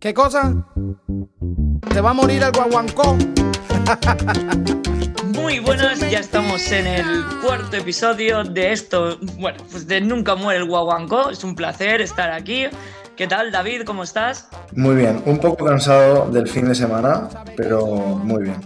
¿Qué 0.00 0.12
cosa? 0.12 0.52
¿Te 1.92 2.00
va 2.00 2.10
a 2.10 2.12
morir 2.12 2.42
el 2.42 2.52
guaguancó? 2.52 3.16
Muy 5.32 5.60
buenas, 5.60 6.00
ya 6.10 6.18
estamos 6.18 6.70
en 6.72 6.86
el 6.86 7.24
cuarto 7.42 7.78
episodio 7.78 8.44
de 8.44 8.72
esto, 8.72 9.18
bueno, 9.38 9.64
pues 9.70 9.86
de 9.86 10.02
Nunca 10.02 10.34
muere 10.34 10.60
el 10.60 10.68
guaguancó. 10.68 11.30
Es 11.30 11.42
un 11.42 11.54
placer 11.54 12.02
estar 12.02 12.30
aquí. 12.30 12.66
¿Qué 13.16 13.26
tal, 13.26 13.50
David? 13.50 13.84
¿Cómo 13.86 14.02
estás? 14.02 14.48
Muy 14.72 14.96
bien, 14.96 15.22
un 15.24 15.38
poco 15.38 15.64
cansado 15.64 16.30
del 16.30 16.48
fin 16.48 16.68
de 16.68 16.74
semana, 16.74 17.28
pero 17.56 17.86
muy 17.86 18.42
bien. 18.42 18.60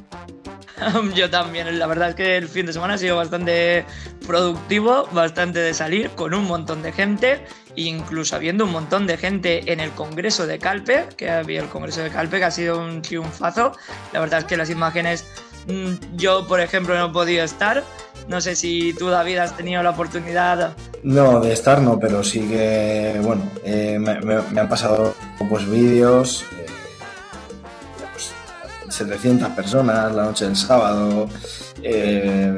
Yo 1.14 1.30
también, 1.30 1.79
la 1.79 1.86
verdad 1.86 2.11
es 2.11 2.14
que 2.14 2.36
el 2.36 2.48
fin 2.48 2.66
de 2.66 2.73
semana 2.73 2.95
ha 2.95 2.98
sido 2.98 3.16
bastante 3.16 3.84
productivo, 4.28 5.09
bastante 5.12 5.59
de 5.59 5.73
salir, 5.73 6.10
con 6.10 6.34
un 6.34 6.45
montón 6.45 6.82
de 6.82 6.92
gente, 6.92 7.41
incluso 7.77 8.36
habiendo 8.36 8.66
un 8.66 8.73
montón 8.73 9.06
de 9.06 9.16
gente 9.16 9.73
en 9.73 9.80
el 9.80 9.91
Congreso 9.92 10.46
de 10.46 10.59
Calpe, 10.59 11.06
que 11.16 11.30
había 11.30 11.60
el 11.62 11.69
Congreso 11.69 12.02
de 12.02 12.10
Calpe, 12.10 12.38
que 12.38 12.45
ha 12.45 12.50
sido 12.50 12.78
un 12.78 13.00
triunfazo. 13.00 13.72
La 14.12 14.20
verdad 14.20 14.41
es 14.41 14.45
que 14.45 14.59
las 14.59 14.69
imágenes, 14.69 15.24
mm, 15.66 16.16
yo 16.16 16.46
por 16.46 16.60
ejemplo 16.60 16.95
no 16.95 17.06
he 17.06 17.12
podido 17.12 17.42
estar. 17.42 17.83
No 18.28 18.42
sé 18.42 18.55
si 18.55 18.92
tú, 18.92 19.09
David, 19.09 19.38
has 19.38 19.56
tenido 19.56 19.83
la 19.83 19.91
oportunidad. 19.91 20.77
No, 21.02 21.41
de 21.41 21.55
estar 21.55 21.80
no, 21.80 21.98
pero 21.98 22.22
sí 22.22 22.41
que, 22.41 23.19
bueno, 23.22 23.42
eh, 23.64 23.98
me, 23.98 24.60
han 24.60 24.69
pasado 24.69 25.14
pues 25.48 25.69
vídeos, 25.70 26.45
700 28.91 29.48
personas 29.50 30.14
la 30.14 30.24
noche 30.24 30.45
del 30.45 30.56
sábado. 30.56 31.30
Eh, 31.83 32.55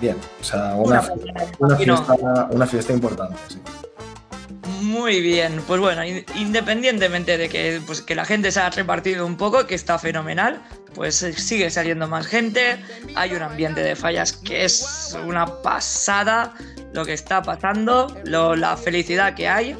bien, 0.00 0.16
o 0.40 0.44
sea, 0.44 0.74
una, 0.74 1.02
fiesta, 2.66 2.92
importante. 2.92 3.36
Muy 4.80 5.20
bien, 5.20 5.62
pues 5.66 5.80
bueno, 5.80 6.02
independientemente 6.36 7.36
de 7.36 7.48
que, 7.48 7.80
pues, 7.86 8.00
que 8.02 8.14
la 8.14 8.24
gente 8.24 8.50
se 8.52 8.60
ha 8.60 8.70
repartido 8.70 9.26
un 9.26 9.36
poco, 9.36 9.66
que 9.66 9.74
está 9.74 9.98
fenomenal, 9.98 10.62
pues 10.94 11.16
sigue 11.36 11.70
saliendo 11.70 12.08
más 12.08 12.26
gente, 12.26 12.82
hay 13.14 13.34
un 13.34 13.42
ambiente 13.42 13.82
de 13.82 13.96
fallas 13.96 14.32
que 14.32 14.64
es 14.64 15.16
una 15.26 15.62
pasada 15.62 16.54
lo 16.92 17.04
que 17.04 17.12
está 17.12 17.42
pasando, 17.42 18.14
la 18.24 18.76
felicidad 18.76 19.34
que 19.34 19.48
hay 19.48 19.76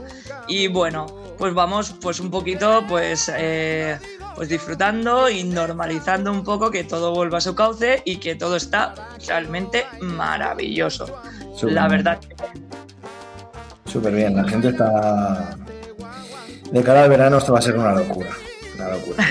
y 0.47 0.69
bueno, 0.69 1.07
pues 1.39 1.55
vamos 1.55 1.95
pues 2.01 2.21
un 2.21 2.31
poquito 2.31 2.85
pues 2.89 3.31
eh, 3.35 3.99
pues 4.39 4.51
disfrutando 4.51 5.29
y 5.29 5.43
normalizando 5.43 6.31
un 6.31 6.45
poco 6.45 6.71
que 6.71 6.85
todo 6.85 7.13
vuelva 7.13 7.39
a 7.39 7.41
su 7.41 7.57
cauce 7.57 8.03
y 8.05 8.19
que 8.19 8.37
todo 8.37 8.55
está 8.55 8.95
realmente 9.27 9.85
maravilloso. 10.01 11.21
la 11.63 11.89
verdad. 11.89 12.21
Súper 13.85 14.15
bien, 14.15 14.37
la 14.37 14.45
gente 14.45 14.69
está... 14.69 15.57
De 16.71 16.83
cara 16.85 17.03
al 17.03 17.11
verano 17.11 17.39
esto 17.39 17.53
va 17.53 17.59
a 17.59 17.63
ser 17.63 17.77
una 17.77 17.93
locura. 17.95 18.31
Una 18.77 18.89
locura. 18.91 19.27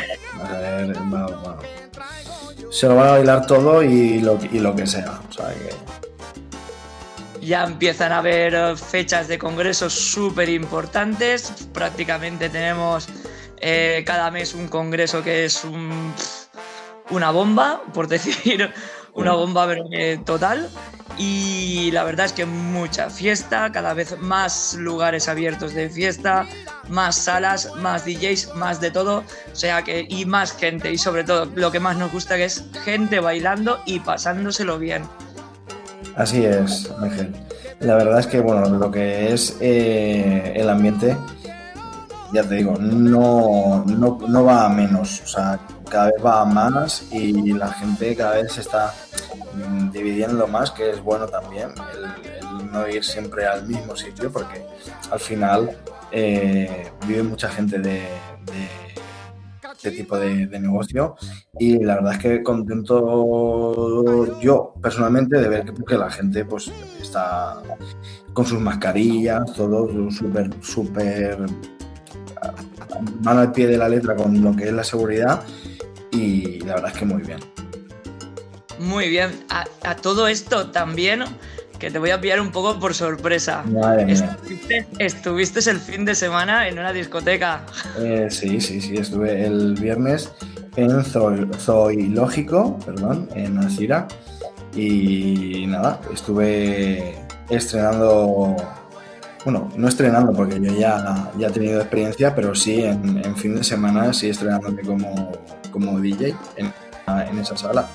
Se 2.70 2.88
lo 2.88 2.98
van 2.98 3.08
a 3.08 3.12
bailar 3.12 3.48
todo 3.48 3.82
y 3.82 4.20
lo, 4.20 4.38
y 4.52 4.60
lo 4.60 4.76
que 4.76 4.86
sea. 4.86 5.22
O 5.30 5.32
sea 5.32 5.54
que 5.54 5.70
ya 7.40 7.64
empiezan 7.64 8.12
a 8.12 8.18
haber 8.18 8.76
fechas 8.76 9.30
de 9.30 9.40
congresos 9.40 9.94
súper 9.94 10.50
importantes. 10.50 11.54
Prácticamente 11.72 12.50
tenemos 12.50 13.08
eh, 13.60 14.04
cada 14.06 14.32
mes 14.32 14.54
un 14.54 14.68
congreso 14.68 15.24
que 15.24 15.46
es 15.46 15.66
una 17.10 17.32
bomba, 17.32 17.82
por 17.94 18.08
decir 18.10 18.72
una 19.14 19.34
bomba 19.34 19.68
total. 20.26 20.70
Y 21.18 21.90
la 21.92 22.04
verdad 22.04 22.28
es 22.28 22.34
que 22.34 22.46
mucha 22.46 23.10
fiesta, 23.10 23.72
cada 23.72 23.94
vez 23.96 24.20
más 24.20 24.76
lugares 24.76 25.28
abiertos 25.28 25.74
de 25.74 25.90
fiesta, 25.90 26.46
más 26.90 27.16
salas, 27.16 27.72
más 27.78 28.06
DJs, 28.06 28.54
más 28.56 28.80
de 28.80 28.92
todo, 28.92 29.24
o 29.52 29.56
sea 29.56 29.82
que 29.82 30.06
y 30.08 30.26
más 30.26 30.52
gente 30.52 30.92
y 30.92 30.98
sobre 30.98 31.24
todo 31.24 31.48
lo 31.56 31.72
que 31.72 31.80
más 31.80 31.98
nos 31.98 32.12
gusta 32.12 32.36
que 32.36 32.46
es 32.46 32.66
gente 32.84 33.20
bailando 33.20 33.80
y 33.86 34.00
pasándoselo 34.00 34.78
bien. 34.78 35.04
Así 36.16 36.46
es, 36.46 36.92
Ángel. 37.00 37.34
La 37.80 37.96
verdad 37.96 38.20
es 38.20 38.28
que 38.28 38.40
bueno, 38.40 38.70
lo 38.70 38.92
que 38.92 39.34
es 39.34 39.58
eh, 39.60 40.54
el 40.56 40.70
ambiente 40.70 41.16
ya 42.34 42.44
te 42.44 42.56
digo, 42.56 42.76
no, 42.78 43.84
no, 43.86 44.44
va 44.44 44.66
a 44.66 44.70
menos, 44.70 45.22
o 45.22 45.28
sea, 45.28 45.60
cada 45.90 46.08
vez 46.08 46.26
va 46.26 46.42
a 46.42 46.46
más 46.46 47.08
y 47.12 47.54
la 47.54 47.70
gente 47.70 48.16
cada 48.16 48.36
vez 48.36 48.54
se 48.54 48.62
está 48.62 48.94
mm, 49.54 49.92
dividiendo 49.92 50.48
más, 50.48 50.72
que 50.72 50.90
es 50.92 51.02
bueno 51.02 51.28
también, 51.28 51.70
el, 51.94 52.72
no 52.72 52.88
ir 52.88 53.04
siempre 53.04 53.46
al 53.46 53.66
mismo 53.66 53.96
sitio, 53.96 54.32
porque 54.32 54.66
al 55.10 55.20
final 55.20 55.78
eh, 56.12 56.92
vive 57.08 57.24
mucha 57.24 57.50
gente 57.50 57.80
de, 57.80 58.08
este 59.74 59.92
tipo 59.92 60.18
de, 60.18 60.48
negocio 60.60 61.16
y 61.60 61.78
la 61.84 61.96
verdad 61.96 62.14
es 62.14 62.20
que 62.20 62.44
contento 62.44 64.40
yo 64.40 64.74
personalmente 64.82 65.38
de 65.38 65.48
ver 65.48 65.66
que, 65.66 65.84
que 65.84 65.98
la 65.98 66.10
gente 66.10 66.44
pues 66.46 66.72
está 67.00 67.62
con 68.34 68.46
sus 68.46 68.60
mascarillas, 68.60 69.54
todo 69.54 70.10
súper, 70.10 70.50
súper 70.62 71.46
mano 73.22 73.42
al 73.42 73.52
pie 73.52 73.68
de 73.68 73.78
la 73.78 73.90
letra 73.90 74.16
con 74.16 74.42
lo 74.42 74.56
que 74.56 74.66
es 74.66 74.74
la 74.74 74.84
seguridad 74.84 75.44
y 76.12 76.60
la 76.62 76.76
verdad 76.76 76.92
es 76.94 76.98
que 77.00 77.06
muy 77.06 77.22
bien. 77.24 77.40
Muy 78.80 79.10
bien. 79.10 79.32
A, 79.50 79.96
todo 79.96 80.28
esto 80.28 80.70
también, 80.70 81.24
que 81.80 81.90
te 81.90 82.00
voy 82.00 82.12
a 82.12 82.22
pillar 82.22 82.40
un 82.40 82.52
poco 82.52 82.80
por 82.80 82.94
sorpresa. 82.94 83.64
Estuviste, 85.00 85.70
el 85.70 85.80
fin 85.80 86.06
de 86.06 86.14
semana 86.16 86.68
en 86.68 86.78
una 86.78 86.94
discoteca. 86.94 87.66
Eh, 88.00 88.28
sí, 88.30 88.62
sí, 88.62 88.82
sí, 88.82 88.96
estuve 88.98 89.46
el 89.46 89.74
viernes 89.74 90.32
en 90.76 91.04
Zoológico, 91.04 92.78
perdón, 92.86 93.30
en 93.36 93.58
Alcira. 93.58 94.08
Y 94.76 95.66
nada, 95.68 96.00
estuve 96.14 97.16
estrenando 97.50 98.56
bueno, 99.48 99.72
no 99.78 99.88
estrenando 99.88 100.34
porque 100.34 100.60
yo 100.60 100.74
ya, 100.74 101.32
ya 101.38 101.48
he 101.48 101.52
tenido 101.52 101.80
experiencia, 101.80 102.36
pero 102.36 102.54
sí 102.54 102.84
en, 102.84 103.34
fin 103.38 103.56
de 103.56 103.64
semana 103.64 104.12
sí 104.12 104.30
estrenándome 104.30 104.82
como, 104.82 105.32
como 105.72 106.02
DJ 106.02 106.36
en, 106.58 106.74
en, 107.08 107.40
esa 107.40 107.56
sala. 107.56 107.88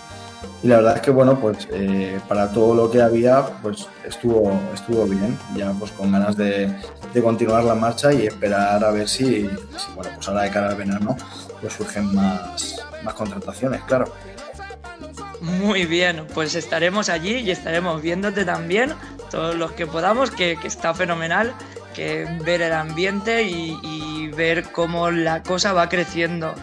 Y 0.62 0.68
la 0.68 0.76
verdad 0.76 0.96
es 0.96 1.02
que 1.02 1.10
bueno, 1.10 1.38
pues 1.38 1.68
eh, 1.70 2.18
para 2.26 2.50
todo 2.50 2.74
lo 2.74 2.90
que 2.90 3.02
había, 3.02 3.44
pues 3.60 3.86
estuvo, 4.02 4.58
estuvo 4.72 5.04
bien, 5.04 5.38
ya 5.54 5.72
pues 5.72 5.90
con 5.90 6.10
ganas 6.10 6.38
de, 6.38 6.74
de 7.12 7.22
continuar 7.22 7.64
la 7.64 7.74
marcha 7.74 8.14
y 8.14 8.26
esperar 8.26 8.82
a 8.82 8.90
ver 8.90 9.06
si, 9.06 9.42
si, 9.42 9.92
bueno, 9.94 10.10
pues 10.14 10.26
ahora 10.28 10.44
de 10.44 10.50
cara 10.50 10.70
al 10.70 10.76
verano, 10.76 11.18
pues 11.60 11.74
surgen 11.74 12.14
más, 12.14 12.82
más 13.04 13.12
contrataciones, 13.12 13.82
claro. 13.82 14.10
Muy 15.42 15.86
bien, 15.86 16.24
pues 16.32 16.54
estaremos 16.54 17.08
allí 17.08 17.38
y 17.38 17.50
estaremos 17.50 18.00
viéndote 18.00 18.44
también, 18.44 18.94
todos 19.32 19.56
los 19.56 19.72
que 19.72 19.86
podamos, 19.86 20.30
que, 20.30 20.58
está 20.62 20.92
fenomenal, 20.92 21.54
que 21.94 22.28
ver 22.44 22.60
el 22.60 22.74
ambiente 22.74 23.42
y, 23.42 24.28
ver 24.36 24.72
cómo 24.72 25.10
la 25.10 25.42
cosa 25.42 25.74
va 25.74 25.90
creciendo, 25.90 26.54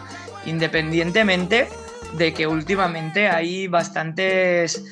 independientemente 0.44 1.68
de 2.14 2.34
que 2.34 2.48
últimamente 2.48 3.28
hay 3.28 3.68
bastantes, 3.68 4.84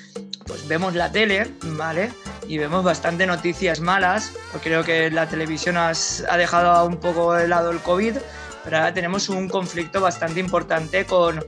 pues 0.46 0.68
vemos 0.68 0.94
la 0.94 1.10
tele, 1.10 1.50
¿vale? 1.62 2.12
Y 2.46 2.56
vemos 2.58 2.84
bastante 2.84 3.26
noticias 3.26 3.80
malas, 3.80 4.32
porque 4.52 4.68
creo 4.68 4.84
que 4.84 5.10
la 5.10 5.28
televisión 5.28 5.76
ha 5.76 5.92
dejado 6.36 6.86
un 6.86 6.98
poco 6.98 7.34
de 7.34 7.48
lado 7.48 7.72
el 7.72 7.80
COVID, 7.80 8.18
pero 8.62 8.76
ahora 8.76 8.94
tenemos 8.94 9.28
un 9.28 9.48
conflicto 9.48 10.00
bastante 10.00 10.38
importante 10.38 11.04
con, 11.04 11.44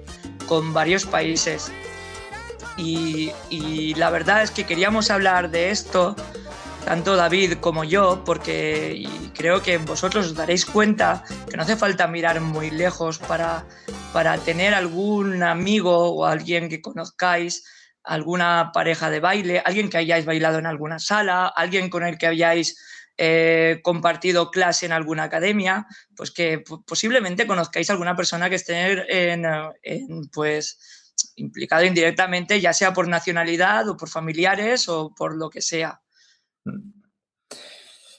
con 0.48 0.72
varios 0.72 1.06
países. 1.06 1.70
Y, 2.80 3.94
la 3.96 4.10
verdad 4.10 4.42
es 4.42 4.50
que 4.50 4.64
queríamos 4.64 5.10
hablar 5.10 5.50
de 5.50 5.70
esto, 5.70 6.16
tanto 6.84 7.16
David 7.16 7.54
como 7.60 7.84
yo, 7.84 8.22
porque 8.24 9.06
creo 9.34 9.60
que 9.60 9.76
vosotros 9.78 10.26
os 10.26 10.34
daréis 10.34 10.64
cuenta 10.64 11.22
que 11.48 11.56
no 11.56 11.62
hace 11.62 11.76
falta 11.76 12.06
mirar 12.06 12.40
muy 12.40 12.70
lejos 12.70 13.18
para, 13.18 13.66
para 14.12 14.38
tener 14.38 14.72
algún 14.72 15.42
amigo 15.42 16.14
o 16.14 16.24
alguien 16.24 16.68
que 16.70 16.80
conozcáis, 16.80 17.64
alguna 18.02 18.70
pareja 18.72 19.10
de 19.10 19.20
baile, 19.20 19.62
alguien 19.64 19.90
que 19.90 19.98
hayáis 19.98 20.24
bailado 20.24 20.58
en 20.58 20.66
alguna 20.66 20.98
sala, 20.98 21.48
alguien 21.48 21.90
con 21.90 22.02
el 22.02 22.16
que 22.16 22.28
hayáis 22.28 22.78
eh, 23.18 23.80
compartido 23.82 24.50
clase 24.50 24.86
en 24.86 24.92
alguna 24.92 25.24
academia, 25.24 25.86
pues 26.16 26.30
que 26.30 26.64
posiblemente 26.86 27.46
conozcáis 27.46 27.90
alguna 27.90 28.16
persona 28.16 28.48
que 28.48 28.56
esté 28.56 29.32
en, 29.32 29.44
en 29.82 30.28
pues 30.30 31.09
implicado 31.36 31.84
indirectamente, 31.84 32.60
ya 32.60 32.72
sea 32.72 32.92
por 32.92 33.08
nacionalidad 33.08 33.88
o 33.88 33.96
por 33.96 34.08
familiares 34.08 34.88
o 34.88 35.14
por 35.14 35.36
lo 35.36 35.50
que 35.50 35.62
sea. 35.62 36.00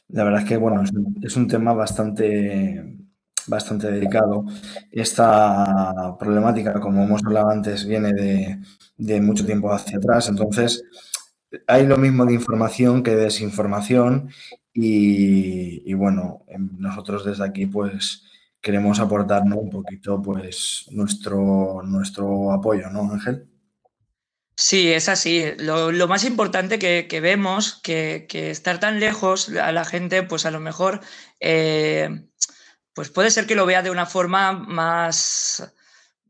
La 0.09 0.24
verdad 0.24 0.42
es 0.42 0.48
que, 0.48 0.57
bueno, 0.57 0.83
es 1.21 1.36
un, 1.38 1.48
tema 1.48 1.74
bastante, 1.74 2.98
bastante 3.48 3.89
delicado. 3.89 4.45
Esta 4.92 6.18
problemática, 6.19 6.80
como 6.80 7.03
hemos 7.03 7.24
hablado 7.25 7.50
antes, 7.50 7.86
viene 7.86 8.59
de, 8.98 9.21
mucho 9.21 9.45
tiempo 9.45 9.71
hacia 9.71 9.98
atrás. 9.98 10.27
Entonces, 10.27 10.83
hay 11.68 11.86
lo 11.86 11.98
mismo 11.98 12.25
de 12.25 12.33
información 12.33 13.03
que 13.03 13.12
de 13.12 13.24
desinformación 13.24 14.30
y, 14.74 15.94
bueno, 15.94 16.44
em, 16.48 16.69
nosotros 16.77 17.25
desde 17.25 17.45
aquí 17.45 17.65
pues 17.65 18.24
queremos 18.62 19.00
aportarnos 19.00 19.58
un 19.58 19.69
poquito 19.69 20.22
pues 20.22 20.86
nuestro, 20.92 21.81
nuestro 21.84 22.52
apoyo, 22.54 22.90
¿no, 22.90 23.12
Ángel? 23.12 23.48
Sí, 24.56 24.94
es 24.94 25.10
así. 25.10 25.44
Lo, 25.58 26.08
más 26.08 26.24
importante 26.24 26.78
que, 26.78 27.19
vemos, 27.19 27.81
que, 27.81 28.28
estar 28.30 28.80
tan 28.80 29.00
lejos 29.00 29.50
a 29.50 29.72
la 29.72 29.86
gente, 29.86 30.22
pues 30.22 30.46
a 30.46 30.52
lo 30.52 30.60
mejor, 30.60 31.02
eh, 31.40 32.28
pues 32.94 33.10
puede 33.10 33.31
ser 33.31 33.48
que 33.48 33.56
lo 33.56 33.66
vea 33.66 33.81
de 33.81 33.90
una 33.90 34.06
forma 34.06 34.54
más, 34.54 35.74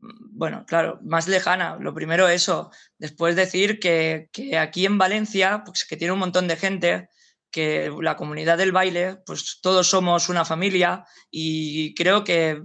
bueno, 0.00 0.64
claro, 0.66 0.98
más 1.02 1.28
lejana. 1.28 1.76
Lo 1.78 1.92
primero 1.92 2.28
eso. 2.28 2.70
Después 2.96 3.36
decir 3.36 3.78
que, 3.78 4.30
aquí 4.58 4.86
en 4.86 4.96
Valencia, 4.96 5.62
pues 5.64 5.84
que 5.84 5.98
tiene 5.98 6.14
un 6.14 6.20
montón 6.20 6.48
de 6.48 6.56
gente, 6.56 7.08
que 7.52 7.92
la 8.00 8.16
comunidad 8.16 8.58
del 8.58 8.72
baile, 8.72 9.18
pues 9.26 9.60
todos 9.62 9.86
somos 9.88 10.28
una 10.28 10.44
familia 10.44 11.04
y 11.30 11.94
creo 11.94 12.24
que, 12.24 12.62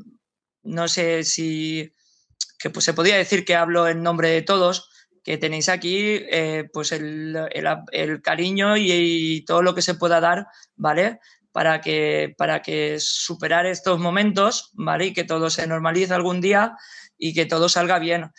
no 0.63 0.87
sé 0.87 1.23
si, 1.23 1.93
que 2.57 2.69
pues 2.69 2.85
se 2.85 2.93
podría 2.93 3.17
decir 3.17 3.45
que 3.45 3.55
hablo 3.55 3.87
en 3.87 4.01
nombre 4.01 4.29
de 4.29 4.41
todos, 4.41 4.89
que 5.23 5.37
tenéis 5.37 5.67
aquí 5.67 6.21
eh, 6.31 6.69
pues 6.71 6.93
el, 6.93 7.35
cariño 8.23 8.77
y, 8.77 9.43
todo 9.45 9.61
lo 9.61 9.75
que 9.75 9.81
se 9.81 9.95
pueda 9.95 10.21
dar, 10.21 10.47
¿vale? 10.77 11.19
Para 11.51 11.81
que, 11.81 12.33
para 12.37 12.61
que 12.61 12.97
superar 12.99 13.65
estos 13.65 13.99
momentos, 13.99 14.71
¿vale? 14.73 15.07
Y 15.07 15.13
que 15.13 15.25
todo 15.25 15.49
se 15.49 15.67
normalice 15.67 16.13
algún 16.13 16.39
día 16.39 16.77
y 17.17 17.33
que 17.33 17.45
todo 17.45 17.67
salga 17.67 17.99
bien. 17.99 18.31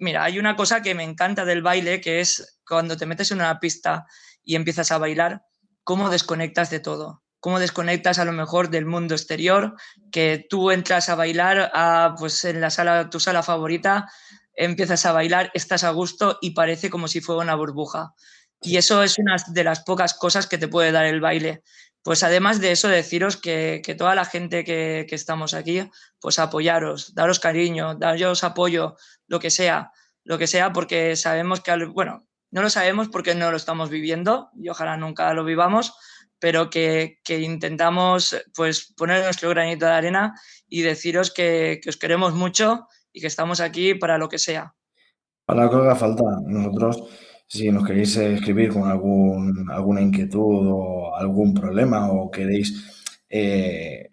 mira, 0.00 0.24
hay 0.24 0.40
una 0.40 0.56
cosa 0.56 0.82
que 0.82 0.96
me 0.96 1.04
encanta 1.04 1.44
del 1.44 1.62
baile, 1.62 2.00
que 2.00 2.18
es 2.20 2.58
cuando 2.66 2.96
te 2.96 3.06
metes 3.06 3.30
en 3.30 3.38
una 3.38 3.60
pista 3.60 4.04
y 4.42 4.56
empiezas 4.56 4.90
a 4.90 4.98
bailar, 4.98 5.42
cómo 5.86 6.10
desconectas 6.10 6.68
de 6.68 6.80
todo 6.80 7.22
cómo 7.46 7.60
desconectas 7.60 8.18
a 8.18 8.24
lo 8.24 8.32
mejor 8.32 8.70
del 8.70 8.86
mundo 8.86 9.14
exterior, 9.14 9.76
que 10.10 10.44
tú 10.50 10.72
entras 10.72 11.08
a 11.08 11.14
bailar 11.14 11.70
a, 11.72 12.16
pues 12.18 12.44
en 12.44 12.60
la 12.60 12.70
sala, 12.70 13.08
tu 13.08 13.20
sala 13.20 13.44
favorita, 13.44 14.10
empiezas 14.52 15.06
a 15.06 15.12
bailar, 15.12 15.52
estás 15.54 15.84
a 15.84 15.90
gusto 15.90 16.38
y 16.40 16.50
parece 16.50 16.90
como 16.90 17.06
si 17.06 17.20
fuera 17.20 17.42
una 17.42 17.54
burbuja. 17.54 18.14
Y 18.60 18.78
eso 18.78 19.00
es 19.04 19.16
una 19.18 19.36
de 19.46 19.62
las 19.62 19.84
pocas 19.84 20.14
cosas 20.14 20.48
que 20.48 20.58
te 20.58 20.66
puede 20.66 20.90
dar 20.90 21.04
el 21.04 21.20
baile. 21.20 21.62
Pues 22.02 22.24
además 22.24 22.60
de 22.60 22.72
eso, 22.72 22.88
deciros 22.88 23.36
que, 23.36 23.80
toda 23.96 24.16
la 24.16 24.24
gente 24.24 24.64
que, 24.64 25.06
estamos 25.10 25.54
aquí, 25.54 25.88
pues 26.20 26.40
apoyaros, 26.40 27.14
daros 27.14 27.38
cariño, 27.38 27.94
daros 27.94 28.42
apoyo, 28.42 28.96
lo 29.28 29.38
que 29.38 29.50
sea, 29.50 29.92
lo 30.24 30.36
que 30.36 30.48
sea, 30.48 30.72
porque 30.72 31.14
sabemos 31.14 31.60
que, 31.60 31.72
bueno, 31.86 32.25
no 32.50 32.62
lo 32.62 32.70
sabemos 32.70 33.08
porque 33.08 33.34
no 33.34 33.50
lo 33.50 33.56
estamos 33.56 33.90
viviendo 33.90 34.50
y 34.54 34.68
ojalá 34.68 34.96
nunca 34.96 35.32
lo 35.34 35.44
vivamos, 35.44 35.94
pero 36.38 36.70
que, 36.70 37.18
intentamos 37.28 38.36
pues 38.54 38.92
poner 38.96 39.24
nuestro 39.24 39.50
granito 39.50 39.86
de 39.86 39.92
arena 39.92 40.34
y 40.68 40.82
deciros 40.82 41.32
que, 41.32 41.80
que 41.82 41.90
os 41.90 41.96
queremos 41.96 42.34
mucho 42.34 42.86
y 43.12 43.20
que 43.20 43.26
estamos 43.26 43.60
aquí 43.60 43.94
para 43.94 44.18
lo 44.18 44.28
que 44.28 44.38
sea. 44.38 44.74
Para 45.46 45.64
lo 45.64 45.70
que 45.70 45.76
haga 45.76 45.94
falta, 45.94 46.24
nosotros, 46.44 47.04
si 47.46 47.70
nos 47.70 47.86
queréis 47.86 48.16
escribir 48.16 48.72
con 48.72 48.90
algún, 48.90 49.70
alguna 49.70 50.00
inquietud 50.00 50.66
o 50.68 51.14
algún 51.14 51.54
problema 51.54 52.10
o 52.10 52.30
queréis 52.30 53.24
eh, 53.28 54.10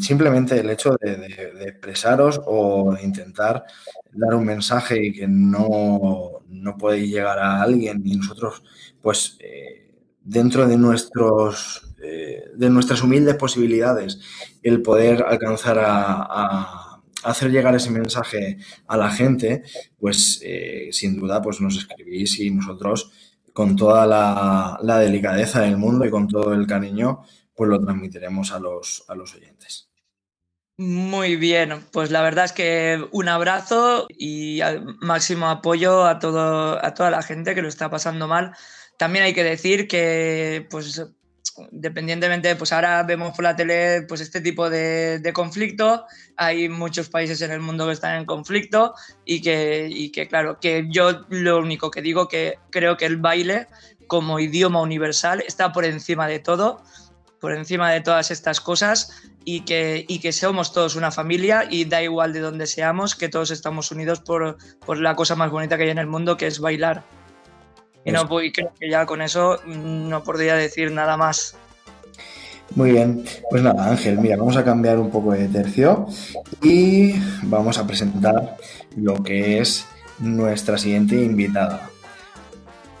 simplemente 0.00 0.58
el 0.58 0.70
hecho 0.70 0.96
de, 1.00 1.64
expresaros 1.66 2.40
o 2.46 2.94
de 2.94 3.02
intentar 3.02 3.64
dar 4.12 4.34
un 4.34 4.44
mensaje 4.44 5.12
que 5.12 5.26
no, 5.26 6.42
no 6.48 6.76
podéis 6.76 7.10
llegar 7.10 7.38
a 7.38 7.62
alguien 7.62 8.02
y 8.04 8.16
nosotros, 8.16 8.62
pues, 9.02 9.36
eh, 9.40 9.92
dentro 10.22 10.66
de 10.66 10.76
nuestros 10.76 11.94
eh, 12.02 12.50
de 12.54 12.68
nuestras 12.68 13.02
humildes 13.02 13.34
posibilidades, 13.36 14.20
el 14.62 14.82
poder 14.82 15.24
alcanzar 15.26 15.78
a 15.80 16.94
hacer 17.24 17.50
llegar 17.50 17.74
ese 17.74 17.90
mensaje 17.90 18.58
a 18.86 18.96
la 18.96 19.10
gente, 19.10 19.62
pues 19.98 20.40
eh, 20.44 20.88
sin 20.92 21.18
duda 21.18 21.42
pues 21.42 21.60
nos 21.60 21.76
escribís 21.76 22.38
y 22.40 22.50
nosotros 22.50 23.10
con 23.52 23.76
toda 23.76 24.06
la, 24.06 24.98
delicadeza 24.98 25.60
del 25.60 25.76
mundo 25.76 26.04
y 26.04 26.10
con 26.10 26.28
todo 26.28 26.52
el 26.54 26.66
cariño 26.66 27.22
pues 27.54 27.70
lo 27.70 27.80
transmitiremos 27.80 28.52
a 28.52 28.58
los, 28.58 29.04
a 29.08 29.14
los 29.14 29.34
oyentes. 29.34 29.88
Muy 30.76 31.36
bien, 31.36 31.84
pues 31.92 32.10
la 32.10 32.20
verdad 32.22 32.46
es 32.46 32.52
que 32.52 33.06
un 33.12 33.28
abrazo 33.28 34.08
y 34.10 34.60
máximo 35.00 35.48
apoyo 35.48 36.04
a, 36.04 36.18
todo, 36.18 36.84
a 36.84 36.94
toda 36.94 37.10
la 37.10 37.22
gente 37.22 37.54
que 37.54 37.62
lo 37.62 37.68
está 37.68 37.90
pasando 37.90 38.26
mal. 38.26 38.56
También 38.98 39.24
hay 39.24 39.34
que 39.34 39.44
decir 39.44 39.86
que 39.86 40.66
pues 40.70 41.00
dependientemente, 41.70 42.56
pues 42.56 42.72
ahora 42.72 43.02
vemos 43.04 43.34
por 43.34 43.44
la 43.44 43.54
tele 43.54 44.02
pues 44.02 44.20
este 44.20 44.40
tipo 44.40 44.68
de, 44.70 45.30
conflicto, 45.32 46.06
hay 46.36 46.68
muchos 46.68 47.08
países 47.08 47.40
en 47.42 47.52
el 47.52 47.60
mundo 47.60 47.86
que 47.86 47.92
están 47.92 48.16
en 48.18 48.26
conflicto 48.26 48.94
y 49.24 49.40
que, 49.40 50.10
que, 50.12 50.26
claro, 50.26 50.58
que 50.60 50.86
yo 50.88 51.24
lo 51.28 51.58
único 51.58 51.90
que 51.90 52.02
digo 52.02 52.28
que 52.28 52.58
creo 52.70 52.96
que 52.96 53.06
el 53.06 53.18
baile 53.18 53.68
como 54.06 54.40
idioma 54.40 54.80
universal 54.80 55.42
está 55.46 55.72
por 55.72 55.84
encima 55.84 56.26
de 56.26 56.40
todo, 56.40 56.82
por 57.40 57.52
encima 57.52 57.90
de 57.90 58.00
todas 58.00 58.30
estas 58.30 58.60
cosas 58.60 59.10
y 59.44 59.60
que, 59.60 60.04
y 60.08 60.18
que 60.20 60.32
somos 60.32 60.72
todos 60.72 60.96
una 60.96 61.10
familia 61.10 61.64
y 61.68 61.84
da 61.84 62.02
igual 62.02 62.32
de 62.32 62.40
donde 62.40 62.66
seamos, 62.66 63.14
que 63.14 63.28
todos 63.28 63.50
estamos 63.50 63.90
unidos 63.90 64.20
por, 64.20 64.56
por 64.84 64.98
la 64.98 65.14
cosa 65.14 65.36
más 65.36 65.50
bonita 65.50 65.76
que 65.76 65.84
hay 65.84 65.90
en 65.90 65.98
el 65.98 66.06
mundo, 66.06 66.36
que 66.36 66.46
es 66.46 66.58
bailar. 66.58 67.04
Y 68.04 68.12
no 68.12 68.26
voy, 68.26 68.52
creo 68.52 68.72
que 68.78 68.90
ya 68.90 69.06
con 69.06 69.22
eso 69.22 69.60
no 69.66 70.22
podría 70.22 70.54
decir 70.54 70.92
nada 70.92 71.16
más. 71.16 71.56
Muy 72.74 72.92
bien, 72.92 73.24
pues 73.50 73.62
nada, 73.62 73.88
Ángel, 73.88 74.18
mira, 74.18 74.36
vamos 74.36 74.56
a 74.56 74.64
cambiar 74.64 74.98
un 74.98 75.10
poco 75.10 75.32
de 75.32 75.48
tercio 75.48 76.06
y 76.62 77.14
vamos 77.44 77.78
a 77.78 77.86
presentar 77.86 78.56
lo 78.96 79.22
que 79.22 79.60
es 79.60 79.86
nuestra 80.18 80.76
siguiente 80.76 81.14
invitada. 81.14 81.90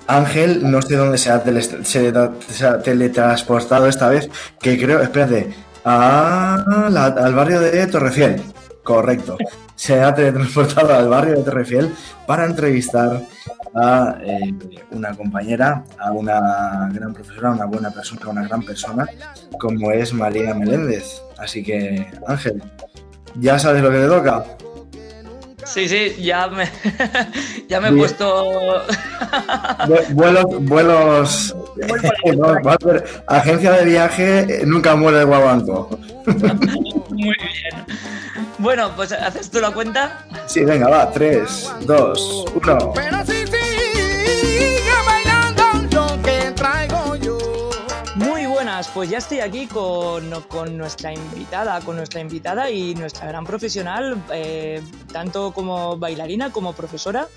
Ángel, 0.06 0.70
no 0.70 0.82
sé 0.82 0.96
dónde 0.96 1.18
se 1.18 1.30
ha, 1.30 1.42
teletransportado 2.82 3.86
esta 3.88 4.08
vez, 4.08 4.30
que 4.60 4.78
creo, 4.78 5.00
espérate, 5.00 5.54
al 5.84 7.34
barrio 7.34 7.60
de 7.60 7.86
Torrefiel. 7.86 8.42
Correcto. 8.82 9.36
Se 9.74 10.00
ha 10.00 10.14
teletransportado 10.14 10.94
al 10.94 11.08
barrio 11.08 11.36
de 11.36 11.42
Torrefiel 11.42 11.92
para 12.26 12.44
entrevistar 12.44 13.22
a 13.74 14.18
eh, 14.22 14.54
una 14.90 15.14
compañera, 15.14 15.84
a 15.98 16.12
una 16.12 16.88
gran 16.92 17.12
profesora, 17.12 17.50
una 17.52 17.64
buena 17.64 17.90
persona, 17.90 18.28
una 18.28 18.46
gran 18.46 18.62
persona, 18.62 19.06
como 19.58 19.90
es 19.90 20.12
María 20.12 20.54
Meléndez. 20.54 21.22
Así 21.38 21.64
que, 21.64 22.06
Ángel, 22.26 22.62
¿ya 23.40 23.58
sabes 23.58 23.82
lo 23.82 23.90
que 23.90 23.98
te 23.98 24.06
toca? 24.06 24.44
Sí, 25.64 25.88
sí, 25.88 26.14
ya 26.20 26.48
me, 26.48 26.68
ya 27.68 27.80
me 27.80 27.88
he 27.88 27.92
puesto. 27.92 28.44
vuelos. 30.10 30.44
vuelos 30.60 31.54
agencia 33.26 33.72
de 33.72 33.84
viaje 33.84 34.62
nunca 34.66 34.94
muere 34.94 35.18
de 35.18 35.24
guabanco. 35.24 35.98
Muy 37.10 37.22
bien. 37.22 37.86
Bueno, 38.58 38.90
pues 38.94 39.12
¿haces 39.12 39.50
tú 39.50 39.60
la 39.60 39.72
cuenta? 39.72 40.24
Sí, 40.46 40.64
venga, 40.64 40.88
va. 40.88 41.10
3, 41.10 41.72
2, 41.86 42.44
1. 42.54 42.92
Pues 48.92 49.08
ya 49.08 49.18
estoy 49.18 49.38
aquí 49.38 49.68
con, 49.68 50.30
nuestra 50.76 51.12
invitada, 51.12 51.80
con 51.80 51.96
nuestra 51.96 52.20
invitada 52.20 52.70
y 52.70 52.94
nuestra 52.96 53.28
gran 53.28 53.44
profesional, 53.44 54.20
eh, 54.32 54.82
tanto 55.12 55.52
como 55.52 55.96
bailarina 55.96 56.50
como 56.50 56.72
profesora. 56.72 57.28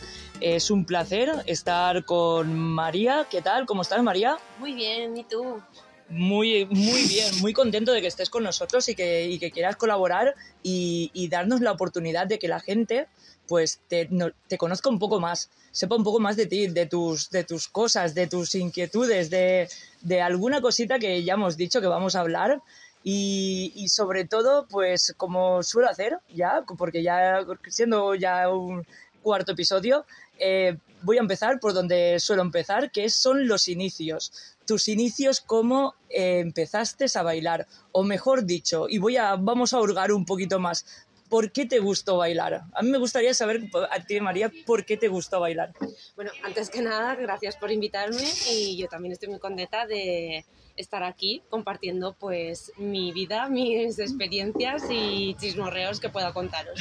Es 0.41 0.71
un 0.71 0.83
placer 0.83 1.31
estar 1.45 2.05
con 2.05 2.57
María. 2.57 3.27
¿Qué 3.29 3.43
tal? 3.43 3.67
¿Cómo 3.67 3.83
estás, 3.83 4.01
María? 4.01 4.37
Muy 4.59 4.73
bien, 4.73 5.15
¿y 5.15 5.23
tú? 5.25 5.61
Muy, 6.09 6.65
muy 6.65 7.03
bien, 7.03 7.39
muy 7.41 7.53
contento 7.53 7.91
de 7.91 8.01
que 8.01 8.07
estés 8.07 8.31
con 8.31 8.43
nosotros 8.43 8.89
y 8.89 8.95
que, 8.95 9.51
quieras 9.53 9.75
colaborar 9.75 10.33
y, 10.63 11.27
darnos 11.29 11.61
la 11.61 11.71
oportunidad 11.71 12.25
de 12.25 12.39
que 12.39 12.47
la 12.47 12.59
gente 12.59 13.07
pues 13.47 13.79
te, 13.87 14.09
te, 14.47 14.57
conozca 14.57 14.89
un 14.89 14.99
poco 14.99 15.19
más, 15.19 15.49
sepa 15.77 15.95
un 15.95 16.03
poco 16.03 16.19
más 16.19 16.35
de 16.35 16.47
ti, 16.47 16.65
de 16.65 16.87
tus, 16.87 17.29
de 17.29 17.43
tus 17.43 17.67
cosas, 17.67 18.15
de 18.15 18.25
tus 18.25 18.55
inquietudes, 18.55 19.29
de, 19.29 19.69
de 20.01 20.21
alguna 20.23 20.59
cosita 20.59 20.97
que 20.97 21.23
ya 21.23 21.35
hemos 21.35 21.55
dicho 21.55 21.81
que 21.81 21.85
vamos 21.85 22.15
a 22.15 22.21
hablar. 22.21 22.63
Y, 23.03 23.85
sobre 23.87 24.25
todo, 24.25 24.65
pues 24.67 25.13
como 25.17 25.61
suelo 25.61 25.87
hacer 25.87 26.17
ya, 26.33 26.63
porque 26.79 27.03
ya 27.03 27.45
siendo 27.67 28.15
ya 28.15 28.49
un 28.49 28.87
cuarto 29.21 29.51
episodio, 29.51 30.03
eh, 30.39 30.77
voy 31.03 31.17
a 31.17 31.21
empezar 31.21 31.59
por 31.59 31.73
donde 31.73 32.19
suelo 32.19 32.41
empezar, 32.41 32.91
que 32.91 33.07
son 33.09 33.47
los 33.47 33.67
inicios. 33.67 34.33
Tus 34.65 34.87
inicios, 34.87 35.41
cómo 35.41 35.93
eh, 36.09 36.39
empezaste 36.39 37.05
a 37.13 37.21
bailar, 37.21 37.67
o 37.91 38.03
mejor 38.03 38.45
dicho, 38.45 38.89
y 38.89 38.97
voy 38.97 39.15
a, 39.15 39.35
vamos 39.35 39.73
a 39.73 39.79
hurgar 39.79 40.11
un 40.11 40.25
poquito 40.25 40.59
más. 40.59 41.05
¿Por 41.29 41.51
qué 41.51 41.65
te 41.65 41.79
gustó 41.79 42.17
bailar? 42.17 42.63
A 42.73 42.81
mí 42.81 42.89
me 42.89 42.97
gustaría 42.97 43.33
saber 43.33 43.69
a 43.91 43.99
ti, 44.03 44.19
María, 44.21 44.51
¿por 44.65 44.85
qué 44.85 44.97
te 44.97 45.07
gustó 45.07 45.39
bailar? 45.39 45.73
Bueno, 46.15 46.31
antes 46.43 46.69
que 46.69 46.81
nada, 46.81 47.15
gracias 47.15 47.55
por 47.55 47.71
invitarme 47.71 48.23
y 48.51 48.77
yo 48.77 48.87
también 48.87 49.11
estoy 49.13 49.29
muy 49.29 49.39
contenta 49.39 49.85
de 49.85 50.45
estar 50.75 51.03
aquí 51.03 51.41
compartiendo 51.49 52.13
pues 52.13 52.71
mi 52.77 53.11
vida, 53.11 53.49
mis 53.49 53.99
experiencias 53.99 54.83
y 54.89 55.35
chismorreos 55.35 55.99
que 55.99 56.09
pueda 56.09 56.33
contaros. 56.33 56.79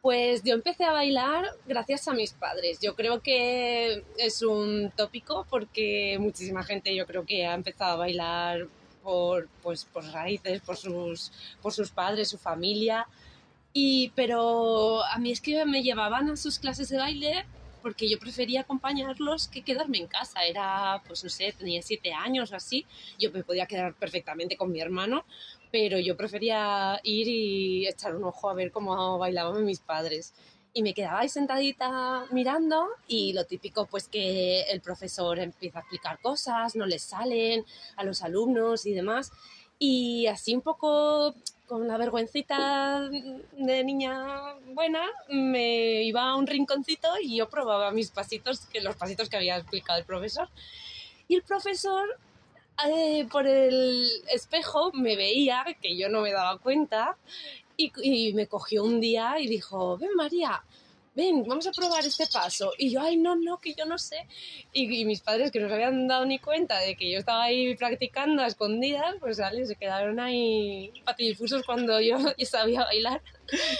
Pues 0.00 0.44
yo 0.44 0.54
empecé 0.54 0.84
a 0.84 0.92
bailar 0.92 1.46
gracias 1.66 2.06
a 2.06 2.14
mis 2.14 2.32
padres. 2.32 2.78
Yo 2.80 2.94
creo 2.94 3.22
que 3.22 4.04
es 4.18 4.42
un 4.42 4.92
tópico 4.96 5.44
porque 5.50 6.16
muchísima 6.20 6.62
gente 6.62 6.94
yo 6.94 7.06
creo 7.06 7.26
que 7.26 7.44
ha 7.44 7.54
empezado 7.54 7.94
a 7.94 7.96
bailar 7.96 8.68
por, 9.06 9.48
pues, 9.62 9.84
por 9.84 10.04
raíces, 10.06 10.60
por 10.62 10.76
sus, 10.76 11.30
por 11.62 11.72
sus 11.72 11.92
padres, 11.92 12.28
su 12.28 12.38
familia. 12.38 13.06
Y, 13.72 14.10
pero 14.16 15.04
a 15.04 15.16
mí 15.18 15.30
es 15.30 15.40
que 15.40 15.64
me 15.64 15.84
llevaban 15.84 16.28
a 16.28 16.36
sus 16.36 16.58
clases 16.58 16.88
de 16.88 16.98
baile 16.98 17.46
porque 17.82 18.08
yo 18.08 18.18
prefería 18.18 18.62
acompañarlos 18.62 19.46
que 19.46 19.62
quedarme 19.62 19.98
en 19.98 20.08
casa. 20.08 20.44
Era, 20.44 21.04
pues 21.06 21.22
no 21.22 21.30
sé, 21.30 21.54
tenía 21.56 21.82
siete 21.82 22.12
años 22.12 22.50
o 22.50 22.56
así. 22.56 22.84
Yo 23.16 23.30
me 23.30 23.44
podía 23.44 23.66
quedar 23.66 23.94
perfectamente 23.94 24.56
con 24.56 24.72
mi 24.72 24.80
hermano, 24.80 25.24
pero 25.70 26.00
yo 26.00 26.16
prefería 26.16 26.98
ir 27.04 27.28
y 27.28 27.86
echar 27.86 28.16
un 28.16 28.24
ojo 28.24 28.50
a 28.50 28.54
ver 28.54 28.72
cómo 28.72 29.18
bailaban 29.18 29.64
mis 29.64 29.78
padres. 29.78 30.34
Y 30.76 30.82
me 30.82 30.92
quedaba 30.92 31.20
ahí 31.20 31.30
sentadita 31.30 32.26
mirando 32.32 32.86
y 33.08 33.32
lo 33.32 33.46
típico 33.46 33.86
pues 33.86 34.08
que 34.08 34.60
el 34.64 34.82
profesor 34.82 35.38
empieza 35.38 35.78
a 35.78 35.80
explicar 35.80 36.20
cosas, 36.20 36.76
no 36.76 36.84
les 36.84 37.02
salen 37.02 37.64
a 37.96 38.04
los 38.04 38.20
alumnos 38.20 38.84
y 38.84 38.92
demás. 38.92 39.32
Y 39.78 40.26
así 40.26 40.54
un 40.54 40.60
poco 40.60 41.34
con 41.66 41.88
la 41.88 41.96
vergüencita 41.96 43.08
de 43.08 43.84
niña 43.84 44.52
buena, 44.74 45.02
me 45.30 46.02
iba 46.02 46.28
a 46.28 46.36
un 46.36 46.46
rinconcito 46.46 47.08
y 47.22 47.38
yo 47.38 47.48
probaba 47.48 47.90
mis 47.90 48.10
pasitos, 48.10 48.66
que 48.66 48.82
los 48.82 48.96
pasitos 48.96 49.30
que 49.30 49.38
había 49.38 49.56
explicado 49.56 49.98
el 49.98 50.04
profesor. 50.04 50.50
Y 51.26 51.36
el 51.36 51.42
profesor, 51.42 52.06
eh, 52.86 53.26
por 53.32 53.46
el 53.46 54.06
espejo, 54.30 54.92
me 54.92 55.16
veía, 55.16 55.64
que 55.80 55.96
yo 55.96 56.10
no 56.10 56.20
me 56.20 56.32
daba 56.32 56.58
cuenta, 56.58 57.16
y, 57.76 57.92
y 58.02 58.32
me 58.32 58.46
cogió 58.46 58.84
un 58.84 59.00
día 59.00 59.38
y 59.38 59.46
dijo, 59.46 59.96
ven 59.98 60.10
María, 60.16 60.62
ven, 61.16 61.44
vamos 61.46 61.66
a 61.66 61.72
probar 61.72 62.04
este 62.04 62.26
paso. 62.26 62.72
Y 62.76 62.90
yo, 62.90 63.00
ay, 63.00 63.16
no, 63.16 63.34
no, 63.34 63.58
que 63.58 63.74
yo 63.74 63.86
no 63.86 63.98
sé. 63.98 64.28
Y, 64.72 65.04
mis 65.06 65.22
padres, 65.22 65.50
que 65.50 65.58
no 65.58 65.68
se 65.68 65.74
habían 65.74 66.06
dado 66.06 66.26
ni 66.26 66.38
cuenta 66.38 66.78
de 66.78 66.94
que 66.94 67.10
yo 67.10 67.18
estaba 67.18 67.44
ahí 67.44 67.74
practicando 67.74 68.42
a 68.42 68.46
escondidas, 68.46 69.16
pues 69.18 69.38
¿vale? 69.38 69.64
se 69.64 69.76
quedaron 69.76 70.20
ahí 70.20 70.92
patidifusos 71.04 71.64
cuando 71.64 72.00
yo, 72.00 72.18
sabía 72.44 72.84
bailar. 72.84 73.22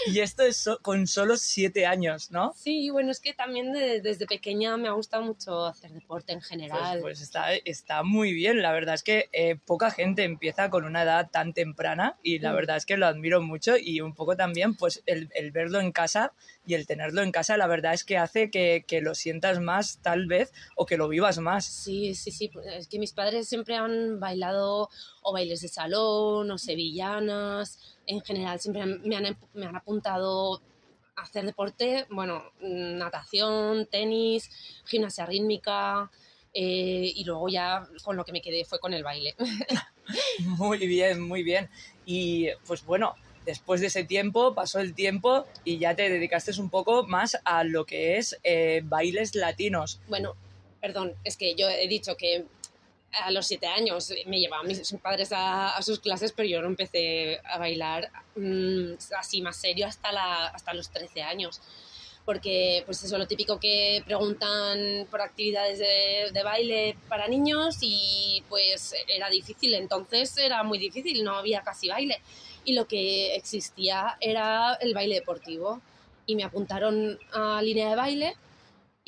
Y 0.06 0.20
esto 0.20 0.42
es 0.42 0.68
con 0.82 1.06
solo 1.06 1.36
siete 1.36 1.86
años, 1.86 2.30
¿no? 2.30 2.52
Sí, 2.56 2.90
bueno, 2.90 3.10
es 3.10 3.20
que 3.20 3.34
también 3.34 3.72
desde 3.72 4.26
pequeña 4.26 4.76
me 4.76 4.88
ha 4.88 4.92
gustado 4.92 5.22
mucho 5.22 5.66
hacer 5.66 5.92
deporte 5.92 6.32
en 6.32 6.42
general. 6.42 7.00
Pues, 7.00 7.18
pues 7.18 7.20
está, 7.22 7.54
está 7.54 8.02
muy 8.02 8.32
bien, 8.32 8.62
la 8.62 8.72
verdad 8.72 8.94
es 8.94 9.02
que 9.02 9.28
eh, 9.32 9.56
poca 9.56 9.90
gente 9.90 10.24
empieza 10.24 10.70
con 10.70 10.84
una 10.84 11.02
edad 11.02 11.30
tan 11.30 11.52
temprana 11.52 12.16
y 12.22 12.38
la 12.38 12.52
mm. 12.52 12.56
verdad 12.56 12.76
es 12.76 12.86
que 12.86 12.96
lo 12.96 13.06
admiro 13.06 13.40
mucho 13.42 13.76
y 13.76 14.00
un 14.00 14.14
poco 14.14 14.36
también 14.36 14.74
pues 14.74 15.02
el, 15.06 15.30
el 15.34 15.50
verlo 15.50 15.80
en 15.80 15.92
casa 15.92 16.32
y 16.66 16.74
el 16.74 16.86
tenerlo 16.86 17.22
en 17.22 17.32
casa, 17.32 17.56
la 17.56 17.66
verdad 17.66 17.94
es 17.94 18.04
que 18.04 18.18
hace 18.18 18.50
que, 18.50 18.84
que, 18.86 19.00
lo 19.00 19.14
sientas 19.14 19.60
más, 19.60 20.00
tal 20.02 20.26
vez, 20.26 20.52
o 20.74 20.84
que 20.84 20.96
lo 20.96 21.08
vivas 21.08 21.38
más. 21.38 21.64
Sí, 21.64 22.14
sí, 22.14 22.32
sí. 22.32 22.50
Es 22.64 22.88
que 22.88 22.98
mis 22.98 23.12
padres 23.12 23.48
siempre 23.48 23.76
han 23.76 24.18
bailado 24.18 24.90
o 25.26 25.32
bailes 25.32 25.60
de 25.60 25.68
salón 25.68 26.50
o 26.50 26.56
sevillanas. 26.56 27.98
En 28.06 28.20
general, 28.20 28.60
siempre 28.60 28.86
me 28.86 29.16
han, 29.16 29.36
me 29.54 29.66
han 29.66 29.74
apuntado 29.74 30.62
a 31.16 31.22
hacer 31.22 31.44
deporte, 31.44 32.06
bueno, 32.10 32.44
natación, 32.60 33.86
tenis, 33.86 34.48
gimnasia 34.84 35.26
rítmica. 35.26 36.10
Eh, 36.54 37.12
y 37.14 37.24
luego 37.24 37.48
ya 37.48 37.86
con 38.04 38.16
lo 38.16 38.24
que 38.24 38.32
me 38.32 38.40
quedé 38.40 38.64
fue 38.64 38.78
con 38.78 38.94
el 38.94 39.02
baile. 39.02 39.34
muy 40.38 40.78
bien, 40.78 41.20
muy 41.20 41.42
bien. 41.42 41.68
Y 42.06 42.48
pues 42.66 42.84
bueno, 42.86 43.14
después 43.44 43.80
de 43.80 43.88
ese 43.88 44.04
tiempo, 44.04 44.54
pasó 44.54 44.78
el 44.78 44.94
tiempo 44.94 45.44
y 45.64 45.78
ya 45.78 45.96
te 45.96 46.08
dedicaste 46.08 46.58
un 46.60 46.70
poco 46.70 47.02
más 47.02 47.36
a 47.44 47.64
lo 47.64 47.84
que 47.84 48.16
es 48.16 48.38
eh, 48.44 48.80
bailes 48.84 49.34
latinos. 49.34 50.00
Bueno, 50.08 50.34
perdón, 50.80 51.14
es 51.24 51.36
que 51.36 51.56
yo 51.56 51.68
he 51.68 51.88
dicho 51.88 52.16
que 52.16 52.46
a 53.22 53.30
los 53.30 53.46
siete 53.46 53.66
años 53.66 54.12
me 54.26 54.38
llevaban 54.38 54.66
mis 54.66 54.92
padres 55.02 55.30
a, 55.32 55.80
sus 55.82 56.00
clases, 56.00 56.32
pero 56.32 56.48
yo 56.48 56.60
no 56.60 56.68
empecé 56.68 57.40
a 57.44 57.58
bailar 57.58 58.10
mm, 58.36 58.94
así 59.18 59.42
más 59.42 59.56
serio 59.56 59.86
hasta, 59.86 60.12
la, 60.12 60.46
hasta 60.46 60.74
los 60.74 60.90
13 60.90 61.22
años. 61.22 61.60
Porque, 62.24 62.82
pues 62.86 63.04
eso, 63.04 63.18
lo 63.18 63.28
típico 63.28 63.60
que 63.60 64.02
preguntan 64.04 65.06
por 65.10 65.20
actividades 65.20 65.78
de, 65.78 66.30
de 66.32 66.42
baile 66.42 66.96
para 67.08 67.28
niños 67.28 67.78
y 67.82 68.42
pues 68.48 68.94
era 69.06 69.30
difícil, 69.30 69.74
entonces 69.74 70.36
era 70.36 70.64
muy 70.64 70.78
difícil, 70.78 71.22
no 71.22 71.36
había 71.36 71.62
casi 71.62 71.88
baile 71.88 72.20
y 72.66 72.74
lo 72.74 72.86
que 72.86 73.34
existía 73.36 74.18
era 74.20 74.74
el 74.74 74.92
baile 74.92 75.14
deportivo. 75.14 75.80
Y 76.26 76.34
me 76.34 76.42
apuntaron 76.42 77.18
a 77.32 77.62
línea 77.62 77.88
de 77.88 77.96
baile 77.96 78.36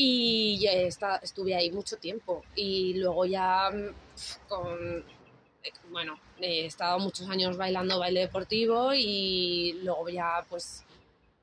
y 0.00 0.58
ya 0.60 0.70
estuve 1.22 1.54
ahí 1.56 1.70
mucho 1.72 1.96
tiempo. 1.96 2.44
Y 2.54 2.94
luego 2.94 3.26
ya 3.26 3.68
mm, 3.70 4.48
con, 4.48 5.04
bueno, 5.90 6.18
he 6.40 6.66
estado 6.66 6.98
muchos 7.00 7.28
años 7.28 7.56
bailando 7.56 7.98
baile 7.98 8.20
deportivo 8.20 8.94
y 8.94 9.80
luego 9.82 10.08
ya 10.08 10.46
pues 10.48 10.84